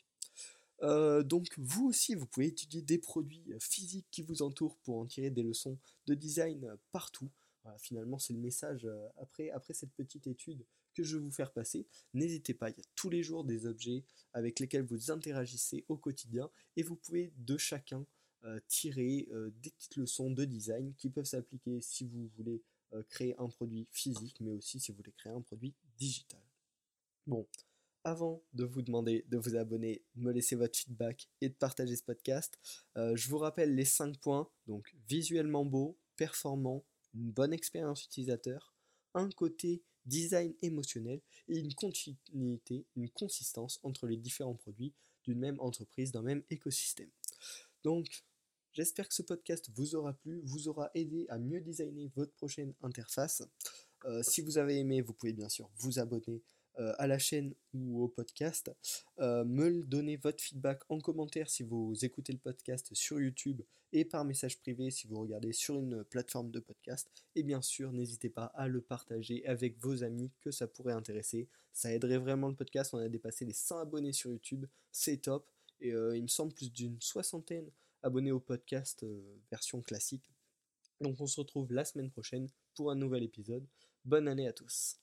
Euh, 0.81 1.23
donc 1.23 1.47
vous 1.57 1.87
aussi, 1.87 2.15
vous 2.15 2.25
pouvez 2.25 2.47
étudier 2.47 2.81
des 2.81 2.97
produits 2.97 3.43
euh, 3.51 3.59
physiques 3.59 4.07
qui 4.11 4.21
vous 4.21 4.41
entourent 4.41 4.77
pour 4.77 4.97
en 4.97 5.05
tirer 5.05 5.29
des 5.29 5.43
leçons 5.43 5.77
de 6.07 6.13
design 6.13 6.75
partout. 6.91 7.29
finalement, 7.77 8.17
c'est 8.17 8.33
le 8.33 8.39
message 8.39 8.87
après, 9.17 9.51
après 9.51 9.75
cette 9.75 9.91
petite 9.91 10.25
étude 10.25 10.65
que 10.95 11.03
je 11.03 11.17
vais 11.17 11.23
vous 11.23 11.31
faire 11.31 11.51
passer. 11.51 11.85
N'hésitez 12.13 12.55
pas, 12.55 12.69
il 12.69 12.77
y 12.77 12.81
a 12.81 12.89
tous 12.95 13.09
les 13.09 13.21
jours 13.21 13.43
des 13.43 13.67
objets 13.67 14.03
avec 14.33 14.59
lesquels 14.59 14.85
vous 14.85 15.11
interagissez 15.11 15.85
au 15.87 15.97
quotidien 15.97 16.49
et 16.77 16.83
vous 16.83 16.95
pouvez 16.95 17.31
de 17.37 17.57
chacun 17.57 18.05
tirer 18.67 19.27
des 19.61 19.69
petites 19.69 19.97
leçons 19.97 20.31
de 20.31 20.45
design 20.45 20.95
qui 20.95 21.09
peuvent 21.09 21.25
s'appliquer 21.25 21.79
si 21.81 22.05
vous 22.05 22.29
voulez 22.37 22.55
euh, 22.55 22.78
créer 23.09 23.35
un 23.37 23.49
produit 23.49 23.87
physique, 23.91 24.37
mais 24.41 24.51
aussi 24.51 24.79
si 24.79 24.91
vous 24.91 24.97
voulez 24.97 25.11
créer 25.11 25.33
un 25.33 25.41
produit 25.41 25.75
digital. 25.97 26.41
Bon, 27.27 27.47
avant 28.03 28.43
de 28.53 28.65
vous 28.65 28.81
demander 28.81 29.25
de 29.27 29.37
vous 29.37 29.55
abonner, 29.55 30.03
de 30.15 30.23
me 30.23 30.31
laisser 30.31 30.55
votre 30.55 30.77
feedback 30.77 31.29
et 31.41 31.49
de 31.49 31.53
partager 31.53 31.95
ce 31.95 32.03
podcast, 32.03 32.57
euh, 32.97 33.15
je 33.15 33.29
vous 33.29 33.37
rappelle 33.37 33.75
les 33.75 33.85
5 33.85 34.17
points. 34.19 34.49
Donc 34.67 34.95
visuellement 35.07 35.65
beau, 35.65 35.97
performant, 36.15 36.85
une 37.13 37.31
bonne 37.31 37.53
expérience 37.53 38.05
utilisateur, 38.05 38.73
un 39.13 39.29
côté 39.29 39.83
design 40.05 40.53
émotionnel 40.61 41.21
et 41.47 41.59
une 41.59 41.73
continuité, 41.73 42.85
une 42.95 43.09
consistance 43.09 43.79
entre 43.83 44.07
les 44.07 44.17
différents 44.17 44.55
produits 44.55 44.93
d'une 45.23 45.39
même 45.39 45.59
entreprise, 45.59 46.11
d'un 46.11 46.21
même 46.21 46.43
écosystème. 46.49 47.11
Donc 47.83 48.23
J'espère 48.79 49.09
que 49.09 49.13
ce 49.13 49.23
podcast 49.23 49.69
vous 49.75 49.95
aura 49.95 50.13
plu, 50.13 50.39
vous 50.45 50.69
aura 50.69 50.89
aidé 50.93 51.25
à 51.27 51.37
mieux 51.37 51.59
designer 51.59 52.09
votre 52.15 52.31
prochaine 52.31 52.73
interface. 52.81 53.43
Euh, 54.05 54.23
si 54.23 54.39
vous 54.39 54.57
avez 54.57 54.79
aimé, 54.79 55.01
vous 55.01 55.11
pouvez 55.11 55.33
bien 55.33 55.49
sûr 55.49 55.69
vous 55.79 55.99
abonner 55.99 56.41
euh, 56.79 56.93
à 56.97 57.05
la 57.05 57.19
chaîne 57.19 57.53
ou 57.73 58.01
au 58.01 58.07
podcast. 58.07 58.71
Euh, 59.19 59.43
me 59.43 59.83
donner 59.83 60.15
votre 60.15 60.41
feedback 60.41 60.79
en 60.87 61.01
commentaire 61.01 61.49
si 61.49 61.63
vous 61.63 61.93
écoutez 62.03 62.31
le 62.31 62.39
podcast 62.39 62.95
sur 62.95 63.19
YouTube 63.19 63.61
et 63.91 64.05
par 64.05 64.23
message 64.23 64.57
privé 64.61 64.91
si 64.91 65.07
vous 65.07 65.19
regardez 65.19 65.51
sur 65.51 65.77
une 65.77 66.05
plateforme 66.05 66.49
de 66.49 66.61
podcast. 66.61 67.11
Et 67.35 67.43
bien 67.43 67.61
sûr, 67.61 67.91
n'hésitez 67.91 68.29
pas 68.29 68.45
à 68.55 68.69
le 68.69 68.79
partager 68.79 69.45
avec 69.45 69.77
vos 69.79 70.05
amis 70.05 70.31
que 70.39 70.51
ça 70.51 70.67
pourrait 70.67 70.93
intéresser. 70.93 71.49
Ça 71.73 71.91
aiderait 71.91 72.17
vraiment 72.17 72.47
le 72.47 72.55
podcast. 72.55 72.93
On 72.93 72.99
a 72.99 73.09
dépassé 73.09 73.43
les 73.43 73.51
100 73.51 73.79
abonnés 73.79 74.13
sur 74.13 74.31
YouTube. 74.31 74.67
C'est 74.89 75.17
top. 75.17 75.51
Et 75.81 75.89
il 75.89 76.23
me 76.23 76.27
semble 76.27 76.53
plus 76.53 76.71
d'une 76.71 76.99
soixantaine 77.01 77.69
abonnez 78.03 78.31
au 78.31 78.39
podcast 78.39 79.03
euh, 79.03 79.39
version 79.51 79.81
classique. 79.81 80.31
Donc 81.01 81.19
on 81.19 81.27
se 81.27 81.39
retrouve 81.39 81.71
la 81.71 81.85
semaine 81.85 82.11
prochaine 82.11 82.47
pour 82.75 82.91
un 82.91 82.95
nouvel 82.95 83.23
épisode. 83.23 83.65
Bonne 84.05 84.27
année 84.27 84.47
à 84.47 84.53
tous. 84.53 84.99